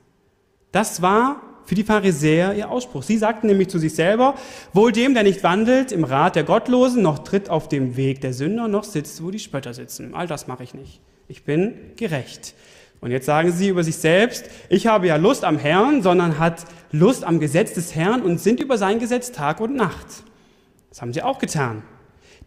Das 0.72 1.02
war 1.02 1.42
für 1.66 1.76
die 1.76 1.84
Pharisäer 1.84 2.56
ihr 2.56 2.70
Ausspruch. 2.70 3.04
Sie 3.04 3.18
sagten 3.18 3.48
nämlich 3.48 3.70
zu 3.70 3.80
sich 3.80 3.96
selber, 3.96 4.36
wohl 4.74 4.92
dem, 4.92 5.13
der 5.13 5.24
nicht 5.24 5.44
wandelt 5.44 5.92
im 5.92 6.04
Rat 6.04 6.36
der 6.36 6.44
Gottlosen, 6.44 7.02
noch 7.02 7.20
tritt 7.20 7.50
auf 7.50 7.70
dem 7.70 7.96
Weg 7.96 8.22
der 8.22 8.34
Sünder, 8.34 8.68
noch 8.68 8.84
sitzt, 8.84 9.24
wo 9.24 9.32
die 9.32 9.39
Spötter 9.39 9.74
sitzen. 9.74 10.13
All 10.13 10.28
das 10.28 10.48
mache 10.48 10.63
ich 10.63 10.74
nicht. 10.74 11.02
Ich 11.34 11.46
bin 11.46 11.74
gerecht. 11.96 12.54
Und 13.02 13.10
jetzt 13.10 13.26
sagen 13.26 13.52
sie 13.52 13.69
über 13.69 13.84
sich 13.84 13.96
selbst, 13.96 14.46
ich 14.69 14.86
habe 14.86 15.08
ja 15.08 15.15
Lust 15.15 15.43
am 15.43 15.58
Herrn, 15.58 16.04
sondern 16.04 16.38
hat 16.38 16.63
Lust 16.91 17.24
am 17.24 17.39
Gesetz 17.39 17.74
des 17.74 17.96
Herrn 17.96 18.22
und 18.22 18.39
sind 18.39 18.60
über 18.60 18.78
sein 18.78 19.00
Gesetz 19.00 19.32
Tag 19.32 19.60
und 19.60 19.76
Nacht. 19.76 20.06
Das 20.89 21.02
haben 21.02 21.12
sie 21.12 21.24
auch 21.24 21.39
getan. 21.39 21.82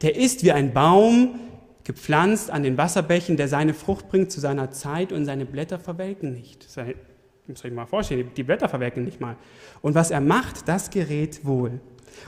Der 0.02 0.14
ist 0.14 0.44
wie 0.44 0.52
ein 0.52 0.72
Baum, 0.72 1.40
gepflanzt 1.82 2.48
an 2.48 2.62
den 2.62 2.78
Wasserbächen, 2.78 3.36
der 3.36 3.48
seine 3.48 3.74
Frucht 3.74 4.08
bringt 4.08 4.30
zu 4.30 4.38
seiner 4.38 4.70
Zeit 4.70 5.10
und 5.10 5.24
seine 5.24 5.46
Blätter 5.46 5.80
verwelken 5.80 6.32
nicht. 6.32 6.64
Das 6.64 6.86
muss 7.48 7.64
ich 7.64 7.72
mal 7.72 7.86
vorstellen, 7.86 8.30
die 8.36 8.44
Blätter 8.44 8.68
verwelken 8.68 9.02
nicht 9.02 9.20
mal. 9.20 9.34
Und 9.82 9.96
was 9.96 10.12
er 10.12 10.20
macht, 10.20 10.68
das 10.68 10.90
gerät 10.90 11.44
wohl. 11.44 11.80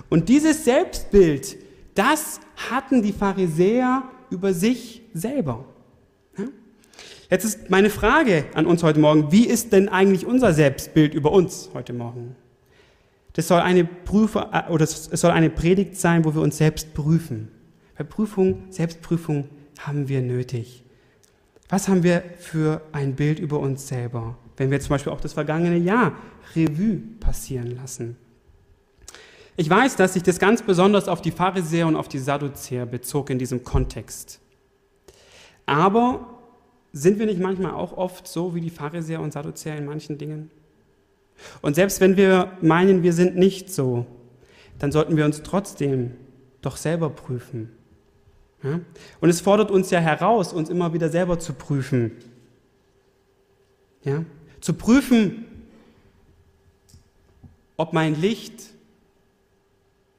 Und 0.09 0.29
dieses 0.29 0.65
Selbstbild, 0.65 1.57
das 1.95 2.41
hatten 2.69 3.01
die 3.01 3.13
Pharisäer 3.13 4.03
über 4.31 4.53
sich 4.53 5.03
selber. 5.15 5.65
Jetzt 7.31 7.45
ist 7.45 7.69
meine 7.69 7.91
Frage 7.91 8.47
an 8.55 8.67
uns 8.67 8.83
heute 8.83 9.01
Morgen, 9.01 9.31
wie 9.31 9.47
ist 9.47 9.73
denn 9.73 9.91
eigentlich 9.91 10.25
unser 10.25 10.55
Selbstbild 10.55 11.13
über 11.13 11.31
uns 11.31 11.71
heute 11.75 11.93
Morgen? 11.93 12.37
Das 13.35 13.49
soll 13.49 13.61
eine 13.61 13.85
Prüfe, 13.85 14.49
äh, 14.53 14.71
oder 14.71 14.85
es 14.85 15.05
soll 15.05 15.31
eine 15.33 15.51
Predigt 15.51 15.97
sein, 15.97 16.25
wo 16.25 16.35
wir 16.35 16.41
uns 16.41 16.57
selbst 16.57 16.95
prüfen. 16.95 17.51
Bei 17.99 18.05
Prüfung, 18.05 18.65
Selbstprüfung 18.71 19.49
haben 19.79 20.09
wir 20.09 20.23
nötig. 20.23 20.85
Was 21.69 21.89
haben 21.89 22.03
wir 22.03 22.25
für 22.39 22.81
ein 22.93 23.15
Bild 23.15 23.39
über 23.39 23.61
uns 23.61 23.87
selber, 23.87 24.39
wenn 24.57 24.71
wir 24.71 24.81
zum 24.81 24.91
Beispiel 24.91 25.13
auch 25.13 25.21
das 25.21 25.35
vergangene 25.35 25.77
Jahr 25.77 26.17
Revue 26.57 27.03
passieren 27.21 27.77
lassen? 27.77 28.17
Ich 29.59 29.69
weiß, 29.69 29.97
dass 29.97 30.15
sich 30.15 30.23
das 30.23 30.39
ganz 30.39 30.63
besonders 30.63 31.09
auf 31.09 31.21
die 31.21 31.33
Pharisäer 31.33 31.89
und 31.89 31.97
auf 31.97 32.09
die 32.09 32.21
Sadduzäer 32.21 32.87
bezog 32.87 33.29
in 33.29 33.39
diesem 33.39 33.65
Kontext. 33.65 34.41
Aber 35.67 36.38
sind 36.93 37.19
wir 37.19 37.27
nicht 37.27 37.41
manchmal 37.41 37.73
auch 37.73 37.97
oft 37.97 38.27
so 38.27 38.55
wie 38.55 38.61
die 38.61 38.71
Pharisäer 38.71 39.21
und 39.21 39.33
Sadduzäer 39.33 39.77
in 39.77 39.85
manchen 39.85 40.19
Dingen? 40.19 40.51
Und 41.63 41.75
selbst 41.75 42.01
wenn 42.01 42.17
wir 42.17 42.53
meinen, 42.61 43.03
wir 43.03 43.13
sind 43.13 43.37
nicht 43.37 43.73
so, 43.73 44.07
dann 44.79 44.93
sollten 44.93 45.17
wir 45.17 45.25
uns 45.25 45.43
trotzdem 45.43 46.15
doch 46.63 46.77
selber 46.77 47.11
prüfen. 47.11 47.71
Ja? 48.63 48.81
Und 49.21 49.29
es 49.29 49.41
fordert 49.41 49.71
uns 49.71 49.91
ja 49.91 50.01
heraus, 50.01 50.53
uns 50.53 50.69
immer 50.69 50.93
wieder 50.93 51.09
selber 51.09 51.39
zu 51.39 51.53
prüfen. 51.53 52.13
Ja? 54.03 54.25
Zu 54.61 54.75
prüfen, 54.75 55.45
ob 57.77 57.93
mein 57.93 58.21
Licht 58.21 58.75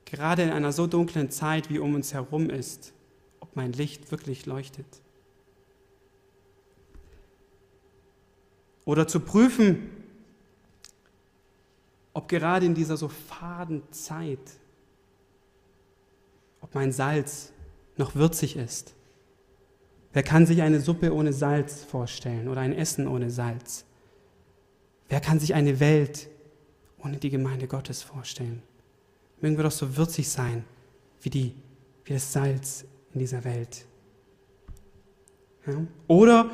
gerade 0.05 0.43
in 0.43 0.49
einer 0.49 0.71
so 0.71 0.87
dunklen 0.87 1.29
Zeit 1.29 1.69
wie 1.69 1.79
um 1.79 1.93
uns 1.93 2.13
herum 2.13 2.49
ist, 2.49 2.93
ob 3.39 3.55
mein 3.55 3.73
Licht 3.73 4.11
wirklich 4.11 4.45
leuchtet. 4.45 4.85
Oder 8.89 9.07
zu 9.07 9.19
prüfen, 9.19 9.87
ob 12.11 12.27
gerade 12.27 12.65
in 12.65 12.73
dieser 12.73 12.97
so 12.97 13.07
faden 13.07 13.83
Zeit, 13.91 14.39
ob 16.59 16.73
mein 16.73 16.91
Salz 16.91 17.53
noch 17.97 18.15
würzig 18.15 18.55
ist. 18.55 18.95
Wer 20.11 20.23
kann 20.23 20.47
sich 20.47 20.63
eine 20.63 20.79
Suppe 20.79 21.13
ohne 21.13 21.33
Salz 21.33 21.83
vorstellen 21.83 22.47
oder 22.47 22.61
ein 22.61 22.73
Essen 22.73 23.07
ohne 23.07 23.29
Salz? 23.29 23.85
Wer 25.07 25.21
kann 25.21 25.39
sich 25.39 25.53
eine 25.53 25.79
Welt 25.79 26.27
ohne 26.97 27.17
die 27.17 27.29
Gemeinde 27.29 27.67
Gottes 27.67 28.01
vorstellen? 28.01 28.63
Mögen 29.39 29.55
wir 29.55 29.65
doch 29.65 29.71
so 29.71 29.97
würzig 29.97 30.29
sein 30.29 30.65
wie, 31.21 31.29
die, 31.29 31.53
wie 32.05 32.13
das 32.13 32.33
Salz 32.33 32.85
in 33.13 33.19
dieser 33.19 33.43
Welt. 33.43 33.85
Ja? 35.67 35.75
Oder 36.07 36.49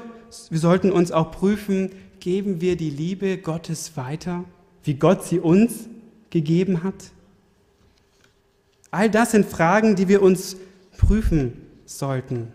wir 0.50 0.60
sollten 0.60 0.91
uns 0.91 1.13
auch 1.13 1.32
prüfen, 1.32 1.91
geben 2.25 2.59
wir 2.59 2.75
die 2.75 2.89
Liebe 2.89 3.38
Gottes 3.38 3.97
weiter, 3.97 4.45
wie 4.83 4.95
Gott 4.95 5.23
sie 5.23 5.39
uns 5.39 5.88
gegeben 6.31 6.81
hat? 6.83 7.11
All 8.89 9.11
das 9.11 9.29
sind 9.29 9.45
Fragen, 9.45 9.95
die 9.95 10.07
wir 10.07 10.23
uns 10.23 10.57
prüfen 10.97 11.61
sollten. 11.85 12.51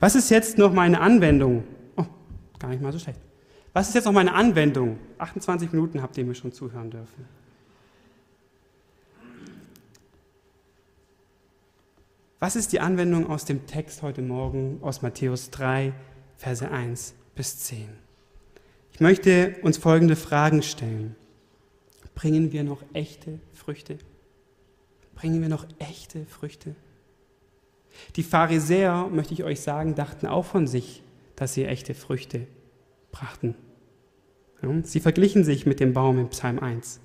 Was 0.00 0.16
ist 0.16 0.28
jetzt 0.30 0.58
noch 0.58 0.72
meine 0.72 1.00
Anwendung? 1.00 1.62
Oh, 1.96 2.04
gar 2.58 2.70
nicht 2.70 2.82
mal 2.82 2.92
so 2.92 2.98
schlecht. 2.98 3.20
Was 3.72 3.86
ist 3.86 3.94
jetzt 3.94 4.06
noch 4.06 4.12
meine 4.12 4.34
Anwendung? 4.34 4.98
28 5.18 5.70
Minuten 5.70 6.02
habt 6.02 6.18
ihr 6.18 6.24
mir 6.24 6.34
schon 6.34 6.50
zuhören 6.50 6.90
dürfen. 6.90 7.26
Was 12.40 12.56
ist 12.56 12.72
die 12.72 12.80
Anwendung 12.80 13.30
aus 13.30 13.44
dem 13.44 13.68
Text 13.68 14.02
heute 14.02 14.20
Morgen 14.20 14.78
aus 14.82 15.00
Matthäus 15.00 15.50
3, 15.50 15.92
Verse 16.38 16.68
1 16.68 17.14
bis 17.34 17.58
10? 17.58 17.88
Ich 18.92 19.00
möchte 19.00 19.56
uns 19.62 19.76
folgende 19.76 20.16
Fragen 20.16 20.62
stellen. 20.62 21.14
Bringen 22.14 22.50
wir 22.52 22.64
noch 22.64 22.82
echte 22.94 23.38
Früchte? 23.52 23.98
bringen 25.14 25.42
wir 25.42 25.48
noch 25.48 25.66
echte 25.80 26.24
Früchte. 26.26 26.76
Die 28.14 28.22
Pharisäer, 28.22 29.08
möchte 29.10 29.34
ich 29.34 29.42
euch 29.42 29.60
sagen, 29.60 29.96
dachten 29.96 30.28
auch 30.28 30.44
von 30.44 30.68
sich, 30.68 31.02
dass 31.34 31.54
sie 31.54 31.64
echte 31.64 31.92
Früchte 31.92 32.46
brachten. 33.10 33.56
Sie 34.84 35.00
verglichen 35.00 35.42
sich 35.42 35.66
mit 35.66 35.80
dem 35.80 35.92
Baum 35.92 36.20
im 36.20 36.28
Psalm 36.28 36.60
1. 36.60 37.00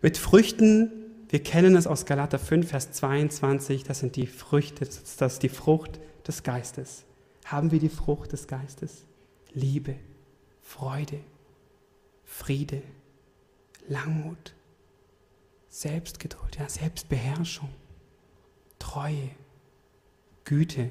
Mit 0.00 0.16
Früchten 0.16 0.90
wir 1.28 1.42
kennen 1.42 1.74
es 1.74 1.86
aus 1.86 2.06
Galater 2.06 2.38
5, 2.38 2.68
Vers 2.68 2.92
22, 2.92 3.82
das 3.82 3.98
sind 3.98 4.14
die 4.16 4.28
Früchte, 4.28 4.84
das 4.84 5.32
ist 5.34 5.42
die 5.42 5.48
Frucht 5.48 5.98
des 6.26 6.44
Geistes. 6.44 7.04
Haben 7.46 7.70
wir 7.70 7.78
die 7.78 7.88
Frucht 7.88 8.32
des 8.32 8.48
Geistes? 8.48 9.04
Liebe, 9.52 9.94
Freude, 10.60 11.20
Friede, 12.24 12.82
Langmut, 13.88 14.52
Selbstgeduld, 15.68 16.56
ja, 16.58 16.68
Selbstbeherrschung, 16.68 17.68
Treue, 18.80 19.30
Güte. 20.44 20.90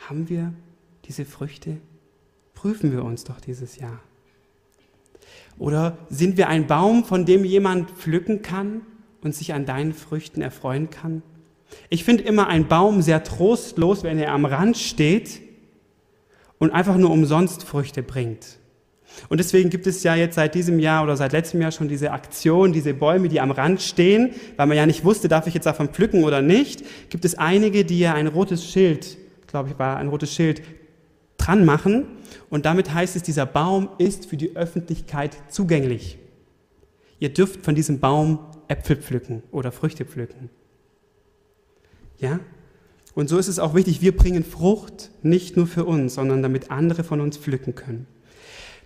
Haben 0.00 0.28
wir 0.28 0.52
diese 1.04 1.24
Früchte? 1.24 1.78
Prüfen 2.54 2.90
wir 2.90 3.04
uns 3.04 3.22
doch 3.22 3.40
dieses 3.40 3.76
Jahr. 3.76 4.00
Oder 5.56 5.98
sind 6.08 6.36
wir 6.36 6.48
ein 6.48 6.66
Baum, 6.66 7.04
von 7.04 7.24
dem 7.24 7.44
jemand 7.44 7.92
pflücken 7.92 8.42
kann 8.42 8.82
und 9.22 9.36
sich 9.36 9.54
an 9.54 9.66
deinen 9.66 9.92
Früchten 9.92 10.42
erfreuen 10.42 10.90
kann? 10.90 11.22
Ich 11.88 12.04
finde 12.04 12.24
immer 12.24 12.48
ein 12.48 12.68
Baum 12.68 13.02
sehr 13.02 13.22
trostlos, 13.24 14.02
wenn 14.02 14.18
er 14.18 14.32
am 14.32 14.44
Rand 14.44 14.76
steht 14.76 15.40
und 16.58 16.70
einfach 16.72 16.96
nur 16.96 17.10
umsonst 17.10 17.64
Früchte 17.64 18.02
bringt. 18.02 18.58
Und 19.28 19.38
deswegen 19.38 19.70
gibt 19.70 19.86
es 19.86 20.02
ja 20.02 20.14
jetzt 20.14 20.34
seit 20.34 20.54
diesem 20.54 20.78
Jahr 20.78 21.02
oder 21.02 21.16
seit 21.16 21.32
letztem 21.32 21.62
Jahr 21.62 21.72
schon 21.72 21.88
diese 21.88 22.12
Aktion, 22.12 22.72
diese 22.72 22.92
Bäume, 22.92 23.28
die 23.28 23.40
am 23.40 23.50
Rand 23.50 23.80
stehen, 23.80 24.30
weil 24.56 24.66
man 24.66 24.76
ja 24.76 24.86
nicht 24.86 25.04
wusste, 25.04 25.28
darf 25.28 25.46
ich 25.46 25.54
jetzt 25.54 25.64
davon 25.64 25.88
pflücken 25.88 26.24
oder 26.24 26.42
nicht, 26.42 26.84
gibt 27.08 27.24
es 27.24 27.36
einige, 27.36 27.84
die 27.84 27.98
ja 27.98 28.14
ein 28.14 28.26
rotes 28.26 28.66
Schild, 28.66 29.16
glaube 29.46 29.70
ich, 29.70 29.78
war 29.78 29.96
ein 29.96 30.08
rotes 30.08 30.34
Schild 30.34 30.62
dran 31.38 31.64
machen. 31.64 32.06
Und 32.50 32.66
damit 32.66 32.92
heißt 32.92 33.16
es, 33.16 33.22
dieser 33.22 33.46
Baum 33.46 33.88
ist 33.98 34.26
für 34.26 34.36
die 34.36 34.54
Öffentlichkeit 34.54 35.36
zugänglich. 35.48 36.18
Ihr 37.18 37.32
dürft 37.32 37.64
von 37.64 37.74
diesem 37.74 38.00
Baum 38.00 38.38
Äpfel 38.68 38.96
pflücken 38.96 39.42
oder 39.50 39.72
Früchte 39.72 40.04
pflücken. 40.04 40.50
Ja? 42.18 42.40
Und 43.14 43.28
so 43.28 43.38
ist 43.38 43.48
es 43.48 43.58
auch 43.58 43.74
wichtig, 43.74 44.02
wir 44.02 44.14
bringen 44.16 44.44
Frucht 44.44 45.10
nicht 45.22 45.56
nur 45.56 45.66
für 45.66 45.84
uns, 45.84 46.14
sondern 46.14 46.42
damit 46.42 46.70
andere 46.70 47.02
von 47.02 47.20
uns 47.20 47.38
pflücken 47.38 47.74
können. 47.74 48.06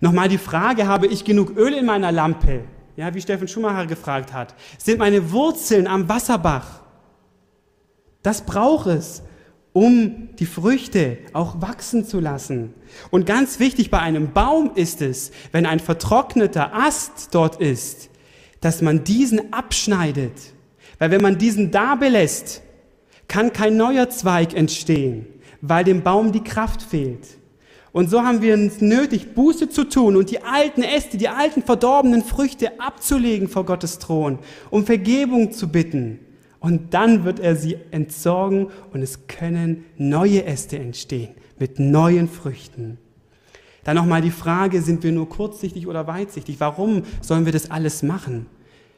Nochmal 0.00 0.28
die 0.28 0.38
Frage, 0.38 0.86
habe 0.86 1.06
ich 1.06 1.24
genug 1.24 1.56
Öl 1.56 1.74
in 1.74 1.84
meiner 1.84 2.12
Lampe? 2.12 2.64
Ja, 2.96 3.14
wie 3.14 3.20
Steffen 3.20 3.48
Schumacher 3.48 3.86
gefragt 3.86 4.32
hat. 4.32 4.54
Sind 4.78 4.98
meine 4.98 5.32
Wurzeln 5.32 5.86
am 5.86 6.08
Wasserbach? 6.08 6.80
Das 8.22 8.42
braucht 8.42 8.86
es, 8.86 9.22
um 9.72 10.28
die 10.38 10.46
Früchte 10.46 11.18
auch 11.32 11.60
wachsen 11.60 12.04
zu 12.04 12.20
lassen. 12.20 12.74
Und 13.10 13.26
ganz 13.26 13.58
wichtig 13.58 13.90
bei 13.90 13.98
einem 13.98 14.32
Baum 14.32 14.72
ist 14.74 15.00
es, 15.00 15.30
wenn 15.52 15.66
ein 15.66 15.80
vertrockneter 15.80 16.74
Ast 16.74 17.28
dort 17.32 17.60
ist, 17.60 18.10
dass 18.60 18.82
man 18.82 19.04
diesen 19.04 19.52
abschneidet. 19.52 20.52
Weil 20.98 21.10
wenn 21.10 21.22
man 21.22 21.38
diesen 21.38 21.70
da 21.70 21.94
belässt, 21.94 22.62
kann 23.30 23.52
kein 23.52 23.76
neuer 23.76 24.10
Zweig 24.10 24.54
entstehen, 24.54 25.24
weil 25.62 25.84
dem 25.84 26.02
Baum 26.02 26.32
die 26.32 26.42
Kraft 26.42 26.82
fehlt. 26.82 27.28
Und 27.92 28.10
so 28.10 28.22
haben 28.22 28.42
wir 28.42 28.54
es 28.56 28.80
nötig, 28.80 29.34
Buße 29.34 29.68
zu 29.68 29.84
tun 29.84 30.16
und 30.16 30.30
die 30.30 30.42
alten 30.42 30.82
Äste, 30.82 31.16
die 31.16 31.28
alten 31.28 31.62
verdorbenen 31.62 32.22
Früchte 32.22 32.80
abzulegen 32.80 33.48
vor 33.48 33.64
Gottes 33.64 33.98
Thron, 33.98 34.40
um 34.70 34.84
Vergebung 34.84 35.52
zu 35.52 35.68
bitten. 35.68 36.18
Und 36.58 36.92
dann 36.92 37.24
wird 37.24 37.40
er 37.40 37.56
sie 37.56 37.78
entsorgen 37.90 38.68
und 38.92 39.00
es 39.00 39.26
können 39.28 39.84
neue 39.96 40.44
Äste 40.44 40.78
entstehen 40.78 41.30
mit 41.58 41.78
neuen 41.78 42.28
Früchten. 42.28 42.98
Dann 43.84 43.96
nochmal 43.96 44.22
die 44.22 44.30
Frage, 44.30 44.82
sind 44.82 45.02
wir 45.04 45.12
nur 45.12 45.28
kurzsichtig 45.28 45.86
oder 45.86 46.06
weitsichtig? 46.06 46.56
Warum 46.58 47.02
sollen 47.22 47.44
wir 47.44 47.52
das 47.52 47.70
alles 47.70 48.02
machen? 48.02 48.46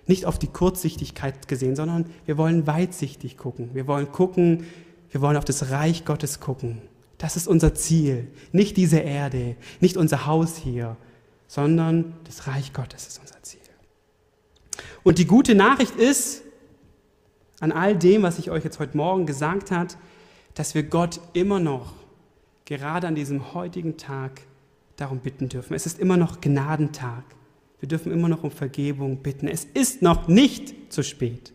Nicht 0.06 0.26
auf 0.26 0.38
die 0.38 0.48
Kurzsichtigkeit 0.48 1.48
gesehen, 1.48 1.76
sondern 1.76 2.06
wir 2.26 2.36
wollen 2.36 2.66
weitsichtig 2.66 3.36
gucken. 3.36 3.70
Wir 3.74 3.86
wollen 3.86 4.10
gucken, 4.10 4.64
wir 5.10 5.20
wollen 5.20 5.36
auf 5.36 5.44
das 5.44 5.70
Reich 5.70 6.04
Gottes 6.04 6.40
gucken. 6.40 6.82
Das 7.18 7.36
ist 7.36 7.46
unser 7.46 7.74
Ziel. 7.74 8.26
Nicht 8.50 8.76
diese 8.76 8.98
Erde, 8.98 9.56
nicht 9.80 9.96
unser 9.96 10.26
Haus 10.26 10.56
hier, 10.56 10.96
sondern 11.46 12.14
das 12.24 12.46
Reich 12.46 12.72
Gottes 12.72 13.06
ist 13.06 13.20
unser 13.20 13.40
Ziel. 13.42 13.60
Und 15.02 15.18
die 15.18 15.26
gute 15.26 15.54
Nachricht 15.54 15.94
ist, 15.96 16.42
an 17.60 17.70
all 17.70 17.96
dem, 17.96 18.22
was 18.22 18.40
ich 18.40 18.50
euch 18.50 18.64
jetzt 18.64 18.80
heute 18.80 18.96
Morgen 18.96 19.24
gesagt 19.24 19.70
habe, 19.70 19.94
dass 20.54 20.74
wir 20.74 20.82
Gott 20.82 21.20
immer 21.32 21.60
noch, 21.60 21.92
gerade 22.64 23.06
an 23.06 23.14
diesem 23.14 23.54
heutigen 23.54 23.96
Tag, 23.96 24.40
darum 24.96 25.18
bitten 25.18 25.48
dürfen. 25.48 25.74
Es 25.74 25.86
ist 25.86 25.98
immer 25.98 26.16
noch 26.16 26.40
Gnadentag. 26.40 27.24
Wir 27.82 27.88
dürfen 27.88 28.12
immer 28.12 28.28
noch 28.28 28.44
um 28.44 28.52
Vergebung 28.52 29.16
bitten. 29.24 29.48
Es 29.48 29.64
ist 29.64 30.02
noch 30.02 30.28
nicht 30.28 30.92
zu 30.92 31.02
spät, 31.02 31.52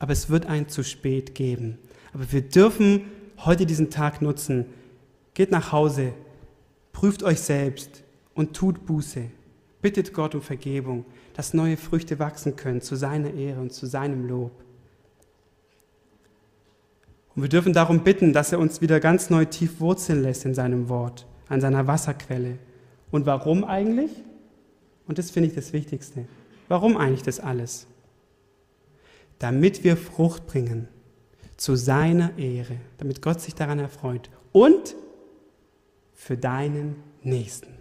aber 0.00 0.10
es 0.10 0.28
wird 0.28 0.46
ein 0.46 0.68
zu 0.68 0.82
spät 0.82 1.36
geben. 1.36 1.78
Aber 2.12 2.32
wir 2.32 2.40
dürfen 2.42 3.02
heute 3.38 3.64
diesen 3.64 3.88
Tag 3.88 4.22
nutzen. 4.22 4.66
Geht 5.34 5.52
nach 5.52 5.70
Hause, 5.70 6.14
prüft 6.92 7.22
euch 7.22 7.38
selbst 7.38 8.02
und 8.34 8.54
tut 8.54 8.86
Buße. 8.86 9.22
Bittet 9.80 10.12
Gott 10.12 10.34
um 10.34 10.42
Vergebung, 10.42 11.04
dass 11.34 11.54
neue 11.54 11.76
Früchte 11.76 12.18
wachsen 12.18 12.56
können 12.56 12.80
zu 12.80 12.96
seiner 12.96 13.32
Ehre 13.32 13.60
und 13.60 13.72
zu 13.72 13.86
seinem 13.86 14.26
Lob. 14.26 14.64
Und 17.36 17.42
wir 17.42 17.48
dürfen 17.48 17.72
darum 17.72 18.02
bitten, 18.02 18.32
dass 18.32 18.50
er 18.50 18.58
uns 18.58 18.80
wieder 18.80 18.98
ganz 18.98 19.30
neu 19.30 19.44
tief 19.44 19.78
wurzeln 19.78 20.22
lässt 20.24 20.44
in 20.44 20.54
seinem 20.54 20.88
Wort, 20.88 21.24
an 21.48 21.60
seiner 21.60 21.86
Wasserquelle. 21.86 22.58
Und 23.12 23.26
warum 23.26 23.62
eigentlich? 23.62 24.10
Und 25.12 25.18
das 25.18 25.30
finde 25.30 25.50
ich 25.50 25.54
das 25.54 25.74
Wichtigste. 25.74 26.24
Warum 26.68 26.96
eigentlich 26.96 27.22
das 27.22 27.38
alles? 27.38 27.86
Damit 29.38 29.84
wir 29.84 29.98
Frucht 29.98 30.46
bringen 30.46 30.88
zu 31.58 31.76
seiner 31.76 32.38
Ehre, 32.38 32.76
damit 32.96 33.20
Gott 33.20 33.38
sich 33.38 33.54
daran 33.54 33.78
erfreut 33.78 34.30
und 34.52 34.96
für 36.14 36.38
deinen 36.38 36.96
Nächsten. 37.22 37.74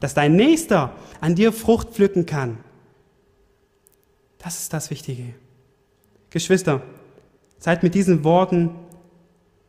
Dass 0.00 0.14
dein 0.14 0.34
Nächster 0.34 0.94
an 1.20 1.34
dir 1.34 1.52
Frucht 1.52 1.90
pflücken 1.90 2.24
kann. 2.24 2.56
Das 4.38 4.58
ist 4.58 4.72
das 4.72 4.88
Wichtige. 4.88 5.34
Geschwister, 6.30 6.80
seid 7.58 7.82
mit 7.82 7.94
diesen 7.94 8.24
Worten 8.24 8.70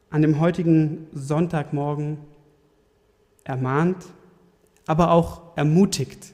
an 0.09 0.21
dem 0.21 0.39
heutigen 0.39 1.07
Sonntagmorgen 1.11 2.17
ermahnt, 3.43 4.05
aber 4.85 5.11
auch 5.11 5.57
ermutigt 5.57 6.33